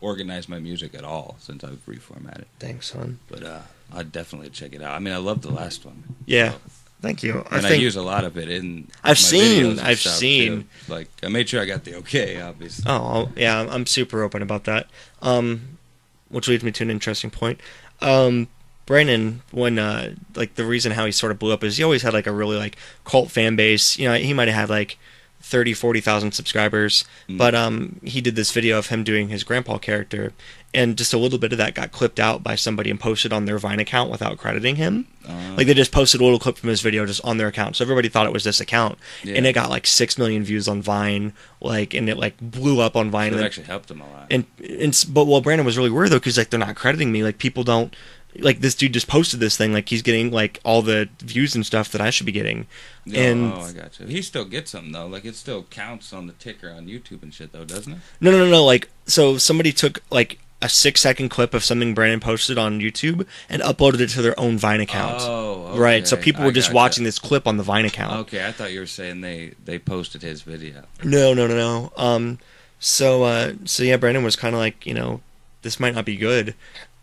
[0.00, 2.44] organized my music at all since I've reformatted.
[2.58, 3.18] thanks, son.
[3.28, 3.60] But uh,
[3.92, 4.92] I'd definitely check it out.
[4.94, 6.02] I mean, I love the last one.
[6.26, 6.60] Yeah, So-
[7.00, 7.44] thank you.
[7.50, 8.88] I and I, use a lot of it in.
[9.04, 10.62] I've seen- I've seen.
[10.86, 10.92] too.
[10.92, 12.84] Like I made sure I got the okay, obviously.
[12.86, 14.88] Oh, yeah, I'm- I'm super open about that.
[15.22, 15.78] Um,
[16.28, 17.60] which leads me to an interesting point.
[18.00, 18.48] Um,
[18.84, 22.02] Brandon, when uh, like the reason how he sort of blew up is he always
[22.02, 23.98] had like a really like cult fan base.
[23.98, 24.98] You know, he might have had like
[25.40, 27.38] 30, 40,000 subscribers, Mm.
[27.38, 30.32] but um, he did this video of him doing his grandpa character,
[30.74, 33.44] and just a little bit of that got clipped out by somebody and posted on
[33.44, 35.06] their Vine account without crediting him.
[35.26, 37.76] Uh, Like they just posted a little clip from his video just on their account,
[37.76, 39.34] so everybody thought it was this account, Yeah.
[39.36, 42.96] and it got like six million views on Vine, like, and it like blew up
[42.96, 43.32] on Vine.
[43.32, 44.26] it actually helped him a lot.
[44.30, 47.22] and and but well, Brandon was really worried though because like they're not crediting me.
[47.22, 47.94] Like people don't
[48.40, 49.72] like this dude just posted this thing.
[49.72, 52.66] Like he's getting like all the views and stuff that I should be getting.
[53.04, 54.06] Yeah, and oh, I got you.
[54.06, 55.06] He still gets them though.
[55.06, 57.98] Like it still counts on the ticker on YouTube and shit though, doesn't it?
[58.20, 58.64] no, no, no, no.
[58.64, 63.26] Like so, somebody took like a six second clip of something Brandon posted on YouTube
[63.48, 65.18] and uploaded it to their own Vine account.
[65.20, 66.24] Oh, Right, so okay.
[66.24, 68.20] people I were just watching this clip on the Vine account.
[68.20, 70.84] Okay, I thought you were saying they they posted his video.
[71.04, 71.92] No, no, no, no.
[71.96, 72.38] Um,
[72.78, 75.20] so, uh, so yeah, Brandon was kind of like, you know,
[75.62, 76.54] this might not be good,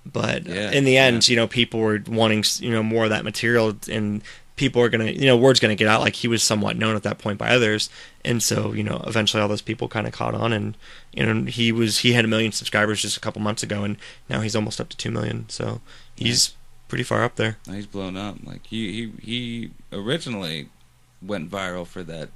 [0.05, 1.33] but Yeah, in the end, yeah.
[1.33, 4.21] you know, people were wanting, you know, more of that material, and
[4.55, 6.01] people are gonna, you know, word's gonna get out.
[6.01, 7.89] Like he was somewhat known at that point by others,
[8.23, 10.77] and so, you know, eventually all those people kind of caught on, and
[11.13, 13.97] you know, he was he had a million subscribers just a couple months ago, and
[14.29, 15.47] now he's almost up to two million.
[15.49, 15.81] So
[16.15, 16.55] he's
[16.87, 17.57] pretty far up there.
[17.69, 18.37] He's blown up.
[18.43, 20.69] Like he he he originally
[21.21, 22.29] went viral for that.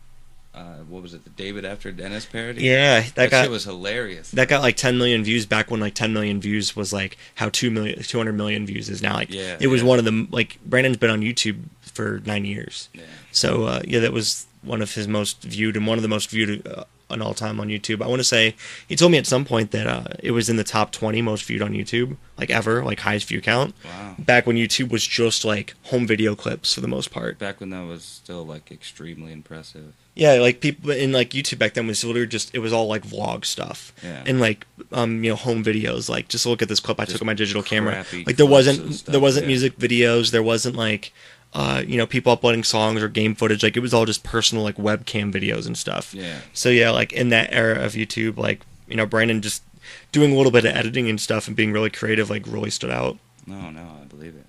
[0.58, 1.24] Uh, what was it?
[1.24, 2.64] The David After Dentist parody.
[2.64, 4.32] Yeah, that, that, got shit was hilarious.
[4.32, 7.50] that got like 10 million views back when like 10 million views was like how
[7.50, 9.88] 2 million 200 million views is now like Yeah, it was yeah.
[9.88, 13.04] one of the like brandon's been on youtube for nine years yeah.
[13.32, 16.30] so uh, yeah that was one of his most viewed and one of the most
[16.32, 18.56] viewed uh, on all time on youtube i want to say
[18.88, 21.46] he told me at some point that uh, it was in the top 20 most
[21.46, 24.16] viewed on youtube like ever like highest view count Wow.
[24.20, 27.70] back when youtube was just like home video clips for the most part Back when
[27.70, 29.94] that was still like extremely impressive.
[30.16, 33.04] yeah like people in like youtube back then was literally just it was all like
[33.08, 34.24] vlog stuff Yeah.
[34.26, 37.14] and like um you know home videos like just look at this clip i Just
[37.16, 39.48] took on my digital camera like there wasn't stuff, there wasn't yeah.
[39.48, 41.14] music videos there wasn't like
[41.54, 44.64] uh you know people uploading songs or game footage like it was all just personal
[44.64, 46.40] like webcam videos and stuff Yeah.
[46.54, 49.64] so yeah like in that era of youtube like you know brandon just
[50.12, 52.92] doing a little bit of editing and stuff and being really creative like really stood
[52.92, 54.46] out No, no, I believe it.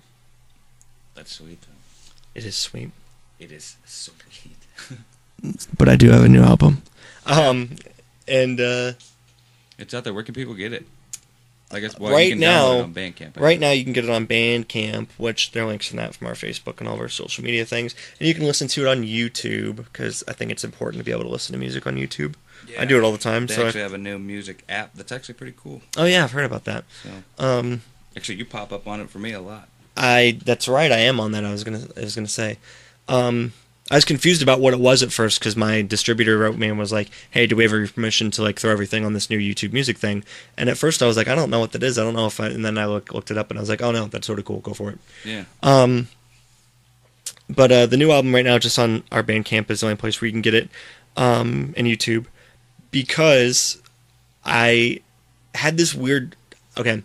[1.15, 2.11] That's sweet though.
[2.35, 2.91] it is sweet
[3.39, 4.57] It is sweet.
[5.77, 6.81] but i do have a new album
[7.25, 7.75] um
[8.27, 8.91] and uh
[9.77, 10.13] it's out there.
[10.13, 10.85] Where can people get it?
[11.71, 13.39] I guess well, Right you can now- download it on Bandcamp.
[13.39, 16.25] Right now, you can get it on Bandcamp, which there are links in that from
[16.27, 17.93] our Facebook and all of our social media things.
[18.19, 21.11] And you can listen to it on YouTube because I think it's important to be
[21.11, 22.33] able to listen to music on YouTube.
[22.77, 23.45] I do it all the time.
[23.45, 25.81] They so, actually I, have a new music app that's actually pretty cool.
[25.97, 26.85] oh yeah, I've heard about that.
[27.03, 27.81] So Um,
[28.17, 29.69] actually, you pop up on it for me a lot.
[29.95, 30.91] I that's right.
[30.91, 31.45] I am on that.
[31.45, 32.57] I was gonna I was gonna say.
[33.07, 33.53] Um,
[33.91, 36.77] I was confused about what it was at first because my distributor wrote me and
[36.77, 39.39] was like, "Hey, do we have your permission to like throw everything on this new
[39.39, 40.23] YouTube Music thing?"
[40.57, 41.97] And at first I was like, "I don't know what that is.
[41.97, 43.69] I don't know if." I, and then I look, looked it up and I was
[43.69, 44.59] like, "Oh no, that's sort of cool.
[44.59, 45.45] Go for it." Yeah.
[45.63, 46.07] Um,
[47.49, 50.21] but uh, the new album right now, just on our Bandcamp, is the only place
[50.21, 50.69] where you can get it,
[51.17, 52.27] um, and YouTube,
[52.91, 53.81] because
[54.45, 55.01] I
[55.55, 56.35] had this weird.
[56.77, 57.01] Okay,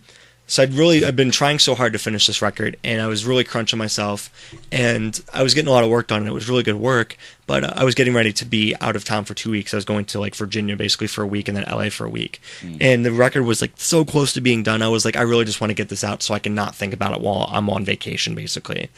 [0.47, 3.25] so I'd really I've been trying so hard to finish this record, and I was
[3.25, 4.29] really crunching myself,
[4.71, 7.17] and I was getting a lot of work done, and it was really good work.
[7.47, 9.73] But uh, I was getting ready to be out of town for two weeks.
[9.73, 12.09] I was going to like Virginia basically for a week, and then LA for a
[12.09, 12.41] week.
[12.81, 14.81] And the record was like so close to being done.
[14.81, 16.75] I was like, I really just want to get this out so I can not
[16.75, 18.89] think about it while I'm on vacation, basically.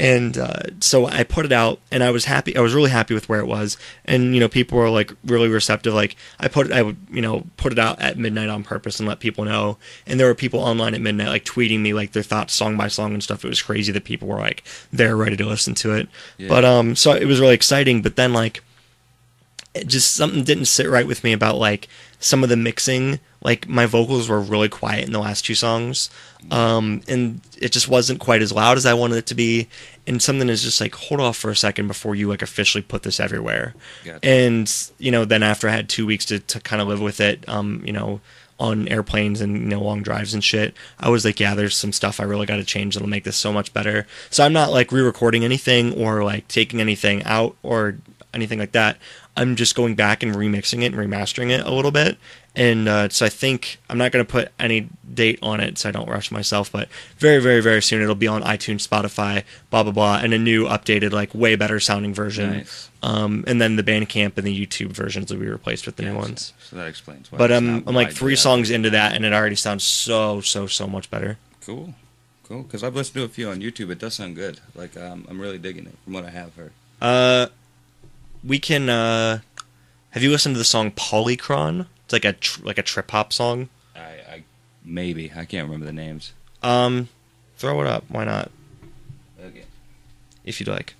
[0.00, 2.56] And uh, so I put it out, and I was happy.
[2.56, 3.76] I was really happy with where it was,
[4.06, 5.92] and you know, people were like really receptive.
[5.92, 8.98] Like I put, it, I would, you know, put it out at midnight on purpose
[8.98, 9.76] and let people know.
[10.06, 12.88] And there were people online at midnight, like tweeting me like their thoughts, song by
[12.88, 13.44] song and stuff.
[13.44, 16.08] It was crazy that people were like they're ready to listen to it.
[16.38, 16.48] Yeah.
[16.48, 18.00] But um, so it was really exciting.
[18.00, 18.64] But then like
[19.86, 23.20] just something didn't sit right with me about like some of the mixing.
[23.42, 26.10] Like my vocals were really quiet in the last two songs
[26.50, 29.68] um and it just wasn't quite as loud as i wanted it to be.
[30.06, 33.02] And something is just like hold off for a second before you like officially put
[33.02, 33.74] this everywhere.
[34.04, 34.26] Gotcha.
[34.26, 37.20] and you know then after i had two weeks to, to kind of live with
[37.20, 38.20] it um you know
[38.58, 41.92] on airplanes and you know long drives and shit i was like yeah there's some
[41.92, 44.06] stuff i really got to change that'll make this so much better.
[44.30, 47.96] So i'm not like re-recording anything or like taking anything out or
[48.32, 48.96] anything like that
[49.36, 52.18] i'm just going back and remixing it and remastering it a little bit
[52.56, 55.88] and uh, so i think i'm not going to put any date on it so
[55.88, 59.82] i don't rush myself but very very very soon it'll be on itunes spotify blah
[59.82, 62.90] blah blah and a new updated like way better sounding version Nice.
[63.02, 66.14] um, and then the bandcamp and the youtube versions will be replaced with the new
[66.16, 67.38] ones So that explains why.
[67.38, 70.86] but um, I'm like three songs into that, and it already sounds so so so
[70.86, 71.38] much better.
[71.64, 71.94] Cool,
[72.44, 72.62] cool.
[72.62, 73.90] Because I've listened to a few on YouTube.
[73.90, 74.60] It does sound good.
[74.74, 76.72] Like um, I'm really digging it from what I have heard.
[77.02, 77.46] Uh,
[78.44, 78.88] we can.
[78.88, 79.40] Uh,
[80.10, 81.86] have you listened to the song Polykron?
[82.04, 83.68] It's like a tr- like a trip hop song.
[83.94, 84.44] I, I
[84.84, 86.32] maybe I can't remember the names.
[86.62, 87.08] Um,
[87.56, 88.04] throw it up.
[88.08, 88.50] Why not?
[89.42, 89.64] Okay.
[90.44, 90.94] If you'd like.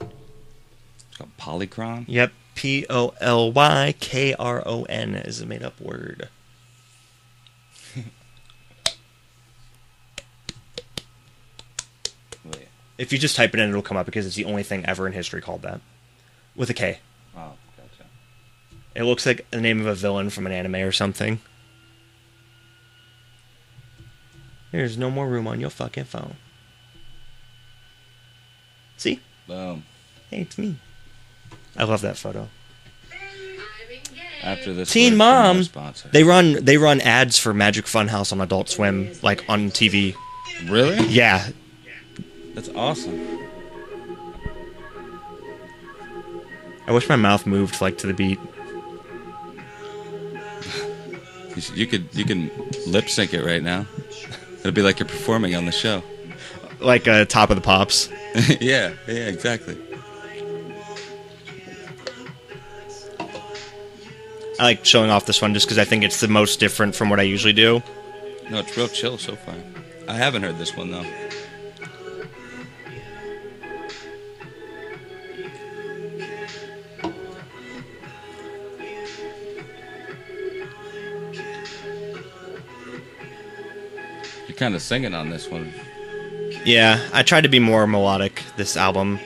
[0.00, 2.04] It's called Polykron.
[2.08, 2.32] Yep.
[2.54, 6.28] P O L Y K R O N is a made up word.
[12.44, 12.68] Wait.
[13.02, 15.08] If you just type it in, it'll come up because it's the only thing ever
[15.08, 15.80] in history called that,
[16.54, 17.00] with a K.
[17.36, 18.08] Oh, gotcha.
[18.94, 21.40] It looks like the name of a villain from an anime or something.
[24.70, 26.36] There's no more room on your fucking phone.
[28.98, 29.18] See?
[29.48, 29.82] Boom.
[30.30, 30.76] Hey, it's me.
[31.76, 32.48] I love that photo.
[34.44, 35.64] After this, Teen Mom.
[36.12, 40.14] They run they run ads for Magic Funhouse on Adult Swim, like on TV.
[40.68, 41.04] really?
[41.08, 41.48] Yeah,
[42.54, 43.20] That's awesome.
[46.86, 48.38] I wish my mouth moved like to the beat.
[51.74, 52.50] You, could you can
[52.86, 53.86] lip sync it right now.
[54.60, 56.02] It'll be like you're performing on the show.
[56.80, 58.08] Like uh, Top of the Pops.
[58.60, 59.76] yeah, yeah, exactly.
[64.58, 67.10] I like showing off this one just because I think it's the most different from
[67.10, 67.82] what I usually do.
[68.50, 69.54] No, it's real chill so far.
[70.08, 71.06] I haven't heard this one though.
[84.62, 85.72] Kind of singing on this one.
[86.64, 89.18] Yeah, I tried to be more melodic this album.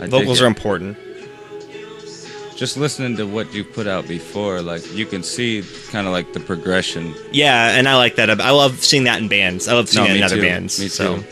[0.00, 0.96] I Vocals are important.
[2.56, 6.32] Just listening to what you put out before, like you can see kind of like
[6.32, 7.14] the progression.
[7.32, 8.30] Yeah, and I like that.
[8.40, 9.68] I love seeing that in bands.
[9.68, 10.42] I love seeing No, it in other too.
[10.42, 10.80] bands.
[10.80, 11.18] Me so.
[11.18, 11.24] too.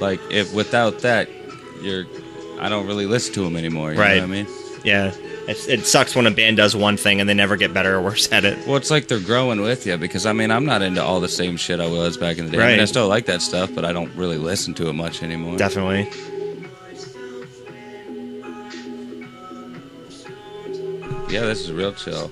[0.00, 1.28] Like if without that,
[1.82, 2.06] you're,
[2.58, 3.92] I don't really listen to them anymore.
[3.92, 4.14] You Right.
[4.16, 4.46] Know what I mean?
[4.82, 5.12] Yeah,
[5.48, 8.02] it's, it sucks when a band does one thing and they never get better or
[8.02, 8.66] worse at it.
[8.66, 11.28] Well, it's like they're growing with you because I mean I'm not into all the
[11.28, 12.58] same shit I was back in the day.
[12.58, 12.80] I mean Right.
[12.80, 15.56] I still like that stuff, but I don't really listen to it much anymore.
[15.56, 16.10] Definitely.
[21.30, 22.30] Yeah, this is real chill.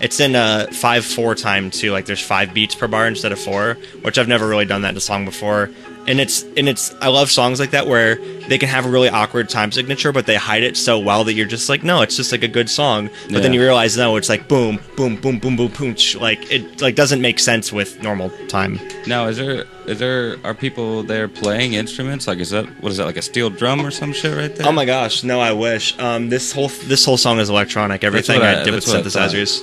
[0.00, 1.92] It's in a five four time too.
[1.92, 4.90] Like there's five beats per bar instead of four, which I've never really done that
[4.90, 5.70] in a song before.
[6.06, 8.16] And it's and it's I love songs like that where
[8.48, 11.32] they can have a really awkward time signature, but they hide it so well that
[11.32, 13.08] you're just like, no, it's just like a good song.
[13.30, 15.96] But then you realize no, it's like boom, boom, boom, boom, boom, boom.
[16.20, 18.78] Like it like doesn't make sense with normal time.
[19.06, 22.26] Now, is there is there are people there playing instruments?
[22.26, 24.66] Like, is that what is that like a steel drum or some shit right there?
[24.68, 25.98] Oh my gosh, no, I wish.
[25.98, 28.04] Um, this whole this whole song is electronic.
[28.04, 29.62] Everything I, I- did with that's what I synthesizers.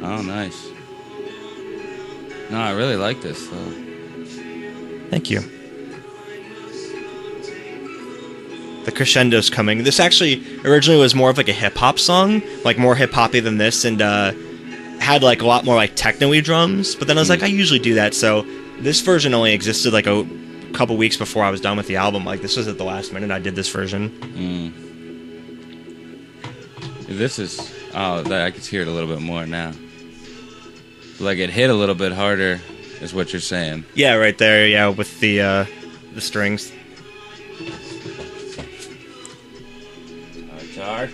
[0.00, 0.67] Oh, nice.
[2.50, 3.72] No, I really like this though.
[5.10, 5.42] Thank you.
[8.88, 9.84] the crescendo's coming.
[9.84, 13.38] This actually originally was more of like a hip hop song, like more hip hoppy
[13.40, 14.32] than this, and uh,
[14.98, 16.94] had like a lot more like techno-y drums.
[16.94, 18.46] But then I was like, I usually do that, so
[18.80, 20.26] this version only existed like a
[20.72, 22.24] couple weeks before I was done with the album.
[22.24, 24.74] Like this was at the last minute I did this version.
[27.08, 27.60] This is
[27.94, 29.72] oh, that, I can hear it a little bit more now.
[31.20, 32.60] Like it hit a little bit harder,
[33.00, 33.84] is what you're saying.
[33.94, 34.66] Yeah, right there.
[34.66, 35.66] Yeah, with the uh,
[36.14, 36.72] the strings.
[40.78, 41.08] Guitar.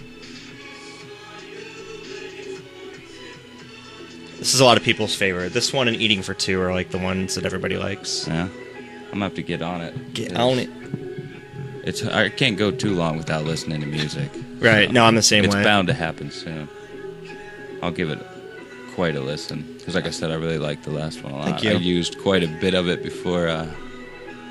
[4.38, 5.54] This is a lot of people's favorite.
[5.54, 8.28] This one and Eating for Two are like the ones that everybody likes.
[8.28, 8.48] Yeah,
[9.06, 10.12] I'm gonna have to get on it.
[10.12, 10.68] Get on it.
[11.82, 14.30] It's I can't go too long without listening to music.
[14.58, 14.90] Right.
[14.92, 15.60] No, I'm the same it's way.
[15.60, 16.68] It's bound to happen soon.
[17.82, 18.18] I'll give it
[18.94, 21.44] quite a listen because, like I said, I really liked the last one a lot.
[21.46, 21.70] Thank you.
[21.70, 23.68] I used quite a bit of it before uh,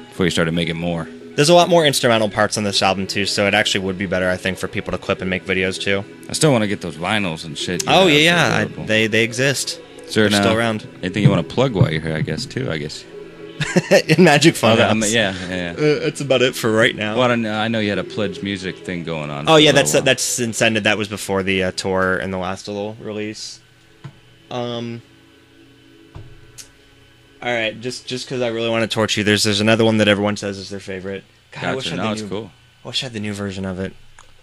[0.09, 1.07] before you started making more.
[1.35, 4.05] There's a lot more instrumental parts on this album too, so it actually would be
[4.05, 6.03] better, I think, for people to clip and make videos too.
[6.29, 7.83] I still want to get those vinyls and shit.
[7.87, 9.79] Oh have yeah, yeah, I, they they exist.
[10.05, 10.87] Is there they're still uh, around.
[11.01, 12.15] Anything you want to plug while you're here?
[12.15, 12.69] I guess too.
[12.69, 13.03] I guess.
[14.07, 14.79] In Magic Fun.
[14.79, 15.13] Oh, House.
[15.13, 15.55] yeah, yeah.
[15.55, 15.71] yeah.
[15.71, 17.17] Uh, that's about it for right now.
[17.17, 19.47] Well, I, know, I know you had a pledge music thing going on.
[19.47, 20.01] Oh yeah, that's while.
[20.01, 20.83] that's intended.
[20.83, 23.59] That was before the uh, tour and the last little release.
[24.53, 25.01] Um.
[27.41, 29.97] All right, just just because I really want to torture you, there's there's another one
[29.97, 31.25] that everyone says is their favorite.
[31.51, 32.51] God, I wish I had No, the it's new- cool.
[32.85, 33.93] I wish I had the new version of it.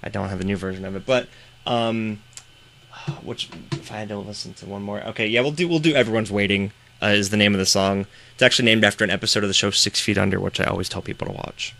[0.03, 1.29] I don't have the new version of it, but
[1.67, 2.21] um,
[3.23, 5.95] which if I had to listen to one more, okay, yeah, we'll do we'll do
[5.95, 8.07] everyone's waiting uh, is the name of the song.
[8.35, 10.89] It's actually named after an episode of the show Six Feet Under, which I always
[10.91, 11.75] tell people to watch.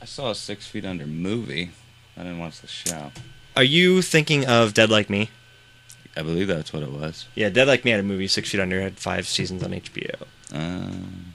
[0.00, 1.70] I saw a Six Feet Under movie.
[2.16, 3.10] I didn't watch the show.
[3.56, 5.30] Are you thinking of Dead Like Me?
[6.18, 7.28] I believe that's what it was.
[7.36, 8.26] Yeah, Dead Like Me had a movie.
[8.26, 10.26] Six Feet Under had five seasons on HBO.
[10.52, 11.32] Um,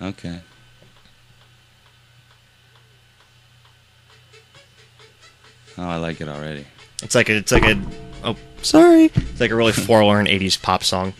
[0.00, 0.38] okay.
[5.76, 6.66] Oh, I like it already.
[7.02, 7.82] It's like a, it's like a
[8.22, 11.12] oh sorry, it's like a really forlorn '80s pop song.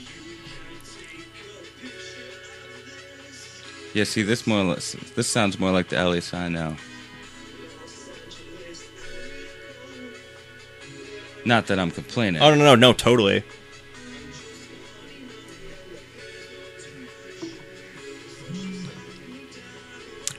[3.94, 6.76] Yeah, see, this more or less, this sounds more like the Alias I know.
[11.44, 12.40] Not that I'm complaining.
[12.40, 13.42] Oh no no no totally.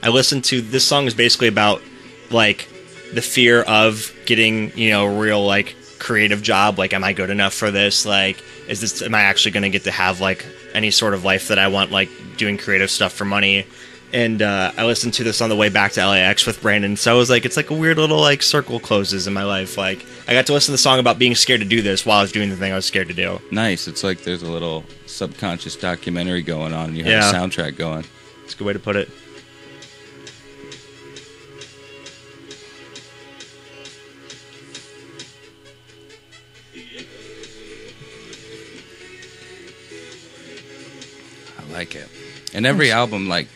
[0.01, 1.81] I listened to this song is basically about
[2.29, 2.67] like
[3.13, 7.29] the fear of getting you know a real like creative job like am I good
[7.29, 10.45] enough for this like is this am I actually going to get to have like
[10.73, 13.65] any sort of life that I want like doing creative stuff for money
[14.13, 17.13] and uh, I listened to this on the way back to LAX with Brandon so
[17.13, 20.05] I was like it's like a weird little like circle closes in my life like
[20.27, 22.21] I got to listen to the song about being scared to do this while I
[22.21, 23.87] was doing the thing I was scared to do Nice.
[23.87, 26.89] It's like there's a little subconscious documentary going on.
[26.89, 27.29] and You have Yeah.
[27.29, 28.05] a soundtrack going.
[28.43, 29.09] it's a good way to put it
[41.57, 42.07] I like it.
[42.53, 43.47] And every album, like,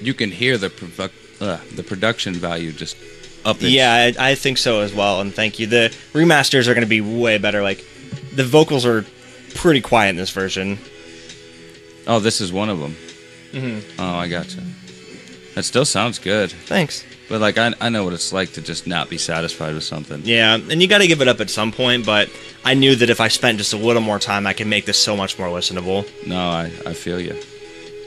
[0.00, 2.96] you can hear the produ- uh, the production value just
[3.44, 3.56] up.
[3.56, 5.20] its- Yeah, I, I think so as well.
[5.20, 5.66] And thank you.
[5.66, 7.62] The remasters are going to be way better.
[7.62, 7.84] Like
[8.34, 9.04] the vocals are
[9.54, 10.78] pretty quiet in this version.
[12.06, 12.96] Oh, this is one of them.
[13.52, 14.00] Mm-hmm.
[14.00, 14.62] Oh, I gotcha.
[15.54, 17.04] That still sounds good, Thanks.
[17.28, 20.22] but like I, I know what it's like to just not be satisfied with something.
[20.24, 22.06] Yeah, and you got to give it up at some point.
[22.06, 22.30] But
[22.64, 24.98] I knew that if I spent just a little more time, I could make this
[24.98, 26.06] so much more listenable.
[26.26, 27.40] No, I, I feel you.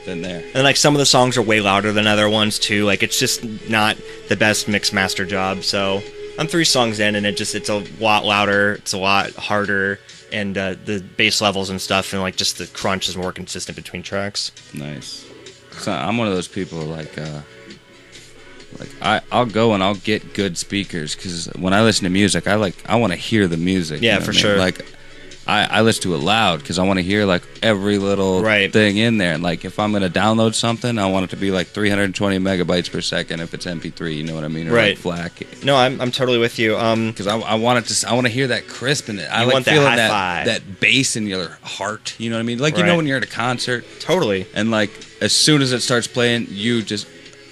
[0.05, 0.43] Been there.
[0.55, 2.85] And like some of the songs are way louder than other ones too.
[2.85, 3.97] Like it's just not
[4.29, 5.63] the best mix master job.
[5.63, 6.01] So
[6.39, 8.73] I'm three songs in, and it just it's a lot louder.
[8.73, 9.99] It's a lot harder,
[10.31, 13.75] and uh, the bass levels and stuff, and like just the crunch is more consistent
[13.75, 14.51] between tracks.
[14.73, 15.25] Nice.
[15.73, 17.41] So I'm one of those people like uh
[18.79, 22.47] like I I'll go and I'll get good speakers cuz when I listen to music
[22.47, 24.01] I like I want to hear the music.
[24.01, 24.41] Yeah, what for I mean?
[24.41, 24.57] sure.
[24.57, 24.85] Like
[25.47, 28.71] I, I listen to it loud because I want to hear like every little Right.
[28.71, 29.33] thing in there.
[29.33, 32.91] And like if I'm gonna download something, I want it to be like 320 megabytes
[32.91, 34.15] per second if it's MP3.
[34.17, 34.67] You know what I mean?
[34.67, 35.03] Or Right.
[35.03, 35.63] like FLAC.
[35.63, 36.77] No, I'm I'm totally with you.
[36.77, 37.91] Um, Because I, I want it to.
[37.91, 39.27] s- I want to hear that crisp in it.
[39.31, 40.43] I You like want that feeling hi-fi.
[40.43, 42.13] that that bass in your heart.
[42.19, 42.59] You know what I mean?
[42.59, 42.97] Like you know Right.
[42.97, 44.45] when you're at a concert totally.
[44.53, 47.07] and like as soon as it starts playing, you just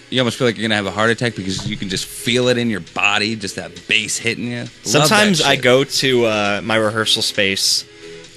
[0.09, 2.47] you almost feel like you're gonna have a heart attack because you can just feel
[2.47, 4.59] it in your body, just that bass hitting you.
[4.59, 5.63] Love that Sometimes I shit.
[5.63, 7.85] go to uh, my rehearsal space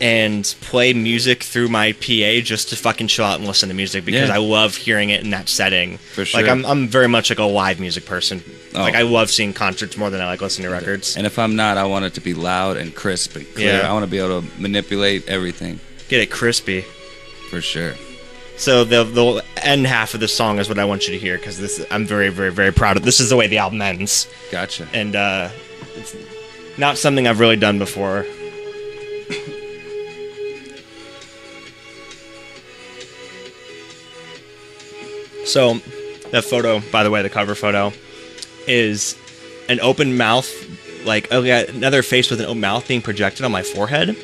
[0.01, 4.05] and play music through my PA just to fucking chill out and listen to music
[4.05, 4.35] because Yeah.
[4.35, 5.99] I love hearing it in that setting.
[5.99, 6.43] For sure.
[6.43, 8.43] Like I'm I'm very much like a live music person.
[8.75, 8.81] Oh.
[8.81, 11.17] Like I love seeing concerts more than I like listening to records.
[11.17, 13.79] And if I'm not, I want it to be loud and crisp and clear.
[13.81, 13.89] Yeah.
[13.89, 16.81] I want to be able to manipulate everything Get it crispy.
[17.49, 17.93] for sure.
[18.63, 21.37] So the the end half of the song is what I want you to hear
[21.37, 23.03] because this I'm very very very proud of.
[23.03, 24.87] This is the way the album ends, Gotcha.
[24.93, 25.49] and uh,
[25.97, 26.15] it's
[26.79, 28.25] not something I've really done before.
[35.45, 35.81] So,
[36.31, 37.93] that photo, by the way, the cover photo,
[38.69, 39.17] is
[39.69, 40.49] an open mouth,
[41.05, 44.17] like oh yeah, another face with an open mouth being projected on my forehead.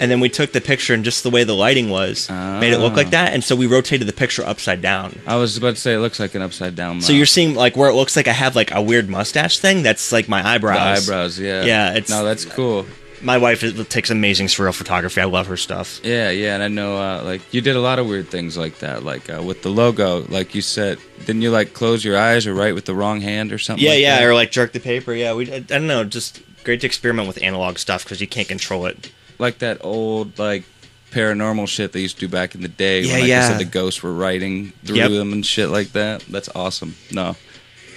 [0.00, 2.78] And then we took the picture, and just the way the lighting was, made it
[2.78, 3.10] look like Ah.
[3.10, 3.34] that.
[3.34, 5.18] And so we rotated the picture upside down.
[5.26, 7.00] I was about to say it looks like an upside down.
[7.02, 9.82] So you're seeing like where it looks like I have like a weird mustache thing.
[9.82, 11.06] That's like my eyebrows.
[11.06, 11.38] the eyebrows.
[11.38, 11.64] yeah.
[11.64, 12.86] Yeah, it's- no, that's cool.
[13.22, 15.20] My wife is- takes amazing surreal photography.
[15.20, 16.00] I love her stuff.
[16.02, 18.78] Yeah, yeah, and I know uh, like you did a lot of weird things like
[18.78, 20.96] that, like uh, with the logo, like you said,
[21.26, 23.84] didn't you like close your eyes or write with the wrong hand or something?
[23.84, 24.24] Yeah, like yeah, that?
[24.24, 25.12] or like jerk the paper.
[25.12, 25.52] Yeah, we.
[25.52, 26.04] I, I don't know.
[26.04, 29.12] Just great to experiment with analog stuff because you can't control it.
[29.40, 30.64] Like that old like
[31.10, 33.00] paranormal shit they used to do back in the day.
[33.02, 33.48] Yeah, when, like yeah.
[33.48, 35.10] Said the ghosts were writing through Yep.
[35.10, 36.20] them and shit like that.
[36.28, 36.94] That's awesome.
[37.12, 37.34] No,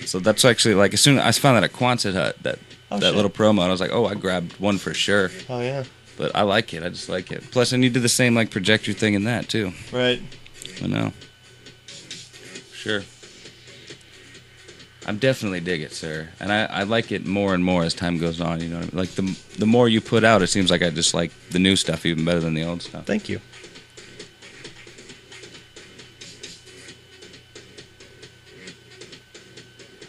[0.05, 2.57] so that's actually like as soon as I found that at Quonset Hut that
[2.91, 3.15] Oh, that shit.
[3.15, 5.31] little promo, and I was like, oh, I grabbed one for sure.
[5.49, 5.83] Oh yeah.
[6.17, 6.83] But I like it.
[6.83, 7.43] I just like it.
[7.51, 9.73] Plus, and you did the same like projector thing in that too.
[9.91, 10.21] Right.
[10.83, 11.11] I know.
[12.73, 13.01] Sure.
[15.05, 18.17] I definitely dig it, sir, and I, I like it more and more as time
[18.17, 18.61] goes on.
[18.61, 18.97] You know, what I mean?
[18.97, 21.75] like the the more you put out, it seems like I just like the new
[21.75, 23.05] stuff even better than the old stuff.
[23.05, 23.41] Thank you.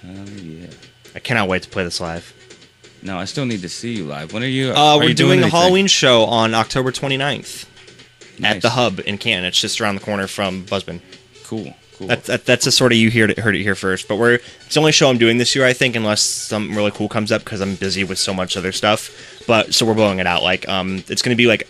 [0.06, 0.66] Oh yeah.
[1.14, 2.32] I cannot wait to play this live.
[3.02, 4.32] No, I still need to see you live.
[4.32, 4.70] When are you?
[4.72, 5.48] Uh, are we're you doing, a?
[5.48, 7.66] Halloween show on October 29th
[8.42, 9.44] at the Hub in Canton.
[9.44, 11.00] It's just around the corner from Buzzbin.
[11.44, 12.06] Cool, cool.
[12.06, 14.08] That's that, that's a sort of you heard it, heard it here first.
[14.08, 16.90] But we're it's the only show I'm doing this year, I think, unless something really
[16.90, 19.42] cool comes up because I'm busy with so much other stuff.
[19.46, 20.42] But so we're blowing it out.
[20.42, 21.68] Like um, it's gonna be like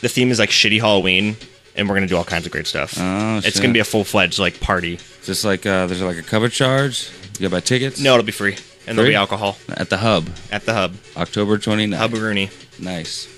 [0.00, 1.36] the theme is like shitty Halloween,
[1.76, 2.94] and we're gonna do all kinds of great stuff.
[2.98, 3.62] Oh, it's shit.
[3.62, 4.98] gonna be a full fledged like party.
[5.24, 7.10] just like uh, there's like a cover charge.
[7.34, 8.00] You gotta buy tickets.
[8.00, 8.56] No, it'll be free,
[8.86, 10.94] and there'll be alcohol at the hub, at the Hub.
[11.16, 11.96] October 29th.
[11.96, 12.50] Hub Rooney.
[12.78, 13.28] Nice.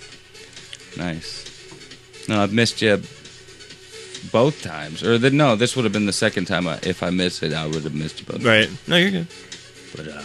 [0.96, 1.44] Nice.
[2.28, 3.00] No, I've missed you
[4.30, 5.02] both times.
[5.02, 6.66] Or the, no, this would have been the second time.
[6.68, 8.44] I, if I missed it, I would have missed you both.
[8.44, 8.68] Right.
[8.86, 9.26] No, you're good.
[9.96, 10.22] But uh,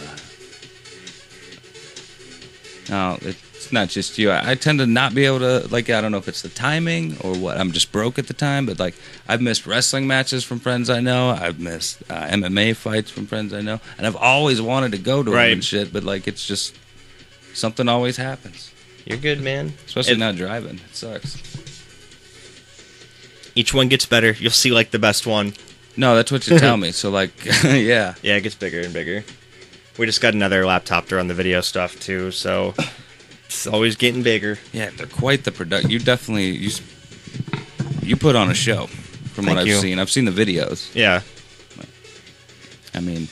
[2.90, 4.30] no, it's not just you.
[4.30, 5.88] I, I tend to not be able to like.
[5.88, 7.56] I don't know if it's the timing or what.
[7.56, 8.66] I'm just broke at the time.
[8.66, 8.94] But like,
[9.28, 11.30] I've missed wrestling matches from friends I know.
[11.30, 15.22] I've missed uh, MMA fights from friends I know, and I've always wanted to go
[15.22, 15.92] to them and shit.
[15.92, 16.74] But like, it's just
[17.54, 18.72] something always happens.
[19.06, 19.72] You're good, man.
[19.86, 20.80] Especially It- not driving.
[20.88, 21.36] It sucks.
[23.54, 24.32] Each one gets better.
[24.32, 25.54] You'll see like the best one.
[25.96, 26.92] No, that's what you tell me.
[26.92, 27.32] So like,
[27.64, 29.24] yeah, Yeah, it gets bigger and bigger.
[29.98, 32.74] We just got another laptop to run the video stuff too, so
[33.44, 34.58] it's always getting bigger.
[34.72, 35.90] yeah, they're quite the product.
[35.90, 36.70] You definitely you
[38.02, 39.98] you put on a show from Thank what I've seen.
[39.98, 40.94] I've seen the videos.
[40.94, 41.20] Yeah.
[42.94, 43.28] I mean,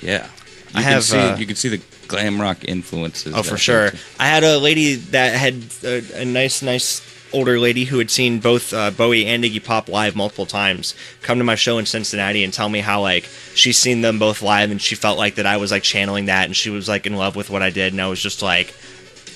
[0.00, 0.28] yeah,
[0.74, 3.34] I You can have, see, uh, you can see the glam rock influences.
[3.34, 3.90] Oh, for sure.
[4.18, 7.00] I had a lady that had a, a nice, nice
[7.36, 11.36] older lady who had seen both uh, Bowie and Iggy Pop live multiple times come
[11.36, 14.70] to my show in Cincinnati and tell me how like she's seen them both live
[14.70, 17.14] and she felt like that I was like channeling that and she was like in
[17.14, 18.74] love with what I did and I was just like,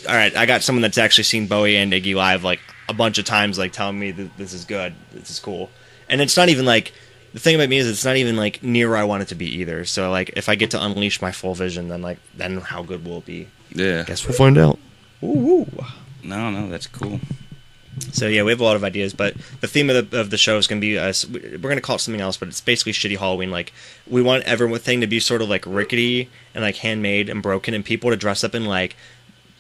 [0.09, 3.19] all right, I got someone that's actually seen Bowie and Iggy live like a bunch
[3.19, 5.69] of times, like telling me that this is good, this is cool,
[6.09, 6.93] and it's not even like.
[7.33, 9.37] The thing about me is it's not even like near where I want it to
[9.37, 9.85] be either.
[9.85, 13.05] So like if I get to unleash my full vision, then like then how good
[13.05, 13.47] will it be?
[13.73, 14.03] Yeah.
[14.03, 14.81] Guess we'll find out.
[15.23, 15.65] Ooh.
[16.25, 17.21] No, no, that's cool.
[18.13, 20.39] So yeah, we have a lot of ideas, but the theme of the of the
[20.39, 21.27] show is going to be us.
[21.27, 23.51] We're going to call it something else, but it's basically shitty Halloween.
[23.51, 23.73] Like
[24.09, 27.85] we want everything to be sort of like rickety and like handmade and broken, and
[27.85, 28.97] people to dress up in like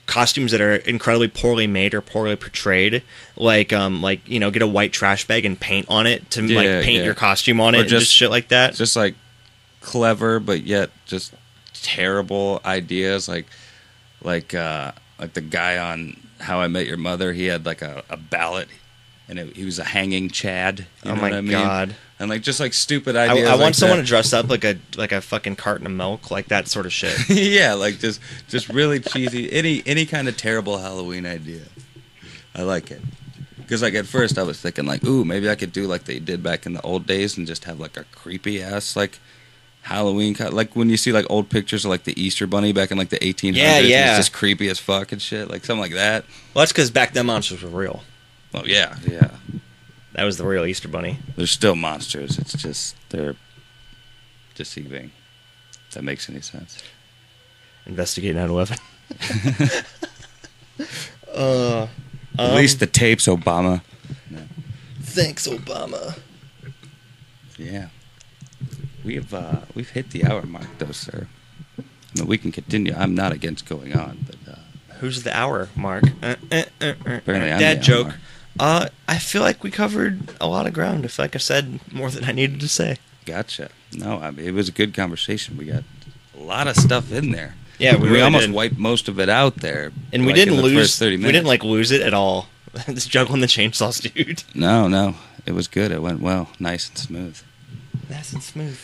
[0.06, 3.02] costumes that are incredibly poorly made or poorly portrayed.
[3.36, 6.44] Like um like you know get a white trash bag and paint on it to
[6.44, 7.04] Yeah, like paint yeah.
[7.04, 8.74] your costume on it Or and just just- shit like that.
[8.74, 9.14] Just like
[9.80, 11.32] clever, but yet just
[11.74, 13.28] terrible ideas.
[13.28, 13.46] Like,
[14.22, 17.32] like, uh, like the guy on How I Met Your Mother.
[17.32, 18.68] He had like a, a ballot,
[19.28, 20.80] and it, he was a hanging Chad.
[20.80, 21.52] You oh know my what I mean?
[21.52, 21.96] god.
[22.18, 23.48] And like just like stupid I, ideas.
[23.48, 24.04] I want like someone that.
[24.04, 26.92] to dress up like a like a fucking carton of milk, like that sort of
[26.92, 27.16] shit.
[27.30, 29.50] yeah, like just just really cheesy.
[29.52, 31.62] Any any kind of terrible Halloween idea.
[32.54, 33.00] I like it.
[33.56, 36.18] Because like at first I was thinking like, ooh, maybe I could do like they
[36.18, 39.18] did back in the old days and just have like a creepy ass like
[39.82, 42.90] Halloween co- like when you see like old pictures of like the Easter bunny back
[42.90, 43.56] in like the 1800s.
[43.56, 44.08] Yeah, yeah.
[44.10, 46.24] It's just creepy as fuck and shit, like something like that.
[46.54, 48.02] well, that's because back then monsters were real.
[48.54, 49.30] Oh yeah, yeah.
[50.14, 51.18] That was the real Easter bunny.
[51.36, 52.38] They're still monsters.
[52.38, 53.36] It's just they're
[54.54, 55.12] deceiving.
[55.88, 56.82] If that makes any sense.
[57.86, 58.78] Investigate 9/11.
[61.34, 61.86] uh,
[62.38, 63.82] At least the tapes, Obama.
[65.02, 66.18] Thanks, Obama.
[67.56, 67.88] Yeah.
[69.04, 71.26] We've uh, we've hit the hour mark, though, sir.
[71.78, 71.82] I
[72.18, 72.94] mean, we can continue.
[72.96, 74.58] I'm not against going on, but uh,
[75.00, 76.04] Who's the hour, Mark?
[76.22, 78.14] Uh, uh, uh, uh, Apparently I'm Dad joke.
[78.58, 81.06] Uh, I feel like we covered a lot of ground.
[81.06, 82.98] If like I said more than I needed to say.
[83.24, 83.70] gotcha.
[83.92, 85.56] No, I mean, it was a good conversation.
[85.56, 85.84] We got
[86.38, 87.54] a lot of stuff in there.
[87.78, 88.54] Yeah, we we, really almost did.
[88.54, 89.90] wiped most of it out there.
[90.12, 90.74] And we like, didn't the lose.
[90.74, 91.28] First Thirty minutes.
[91.28, 92.48] We didn't like lose it at all.
[92.86, 94.44] this juggling the chainsaws, dude.
[94.54, 95.14] No, no,
[95.46, 95.90] it was good.
[95.90, 97.42] It went well, nice and smooth.
[98.10, 98.78] Nice and smooth.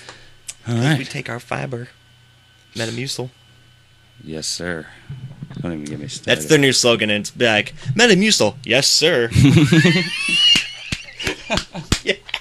[0.69, 1.89] All We take our fiber,
[2.75, 3.31] Metamucil.
[4.23, 4.87] Yes, sir.
[5.61, 6.27] Don't even get me started.
[6.39, 7.11] That's their new slogan.
[7.11, 8.57] And it's like Metamucil.
[8.65, 9.29] Yes, sir.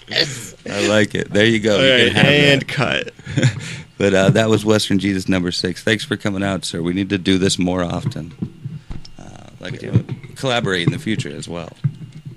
[0.07, 0.55] yes.
[0.69, 1.31] I like it.
[1.31, 1.77] There you go.
[1.77, 2.67] All You right, and that.
[2.67, 3.13] cut.
[3.97, 5.81] But uh, that was Western Jesus number six.
[5.81, 6.81] Thanks for coming out, sir.
[6.81, 8.33] We need to do this more often.
[9.17, 9.23] Uh,
[9.61, 9.99] like We uh,
[10.35, 11.71] collaborate in the future as well.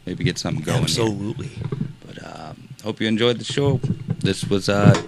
[0.07, 0.85] Maybe get something going.
[0.85, 1.51] Absolutely.
[1.61, 1.88] But um,
[2.89, 3.79] hope you enjoyed the show.
[4.21, 4.99] This was uh,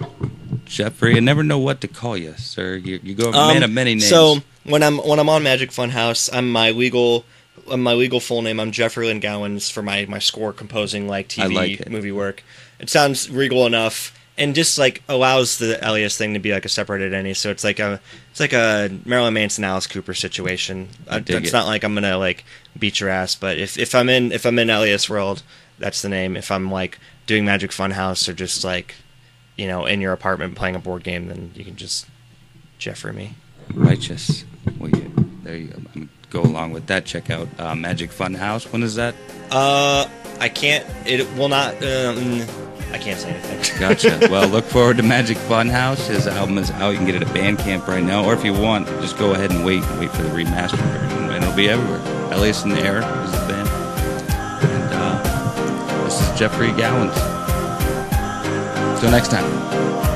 [0.65, 1.15] Jeffrey.
[1.17, 2.75] I never know what to call you, sir.
[2.75, 4.13] You, you go a man of many names.
[4.13, 7.25] Um, So when I'm when I'm on Magic Funhouse, I'm my legal
[7.67, 8.59] uh, my legal full name.
[8.59, 12.43] I'm Jeffrey Lynn Gowans for my my score composing like TV like movie work.
[12.79, 14.15] It sounds regal enough.
[14.37, 17.63] And just like allows the Elias thing to be like a separated entity, so it's
[17.63, 20.87] like a it's like a Marilyn Manson Alice Cooper situation.
[21.07, 21.53] It's it.
[21.53, 22.45] not like I'm gonna like
[22.77, 25.43] beat your ass, but if, if I'm in if I'm in Elias world,
[25.79, 26.37] that's the name.
[26.37, 26.97] If I'm like
[27.31, 28.95] doing Magic Funhouse or just like
[29.55, 32.05] you know in your apartment playing a board game, then you can just
[32.77, 33.33] Jeffrey me.
[33.73, 34.43] righteous.
[34.79, 35.11] Well, you,
[35.43, 36.07] there you go.
[36.29, 37.05] Go along with that.
[37.05, 38.63] Check out uh, Magic Fun House.
[38.71, 39.15] When is that?
[39.49, 40.07] Uh,
[40.39, 40.85] I can't.
[41.05, 41.75] It will not.
[41.83, 42.41] Um,
[42.91, 43.79] I can't say anything.
[43.79, 44.17] Gotcha.
[44.31, 46.07] well, look forward to Magic Fun House.
[46.07, 46.89] His album is out.
[46.91, 49.51] You can get it at Bandcamp right now, or if you want, just go ahead
[49.51, 49.81] and wait.
[49.99, 51.99] Wait for the remastered version, and it'll be everywhere.
[52.33, 53.60] Elias in the Air is the band.
[56.41, 57.13] Jeffrey Gowans.
[58.99, 60.10] Till next time.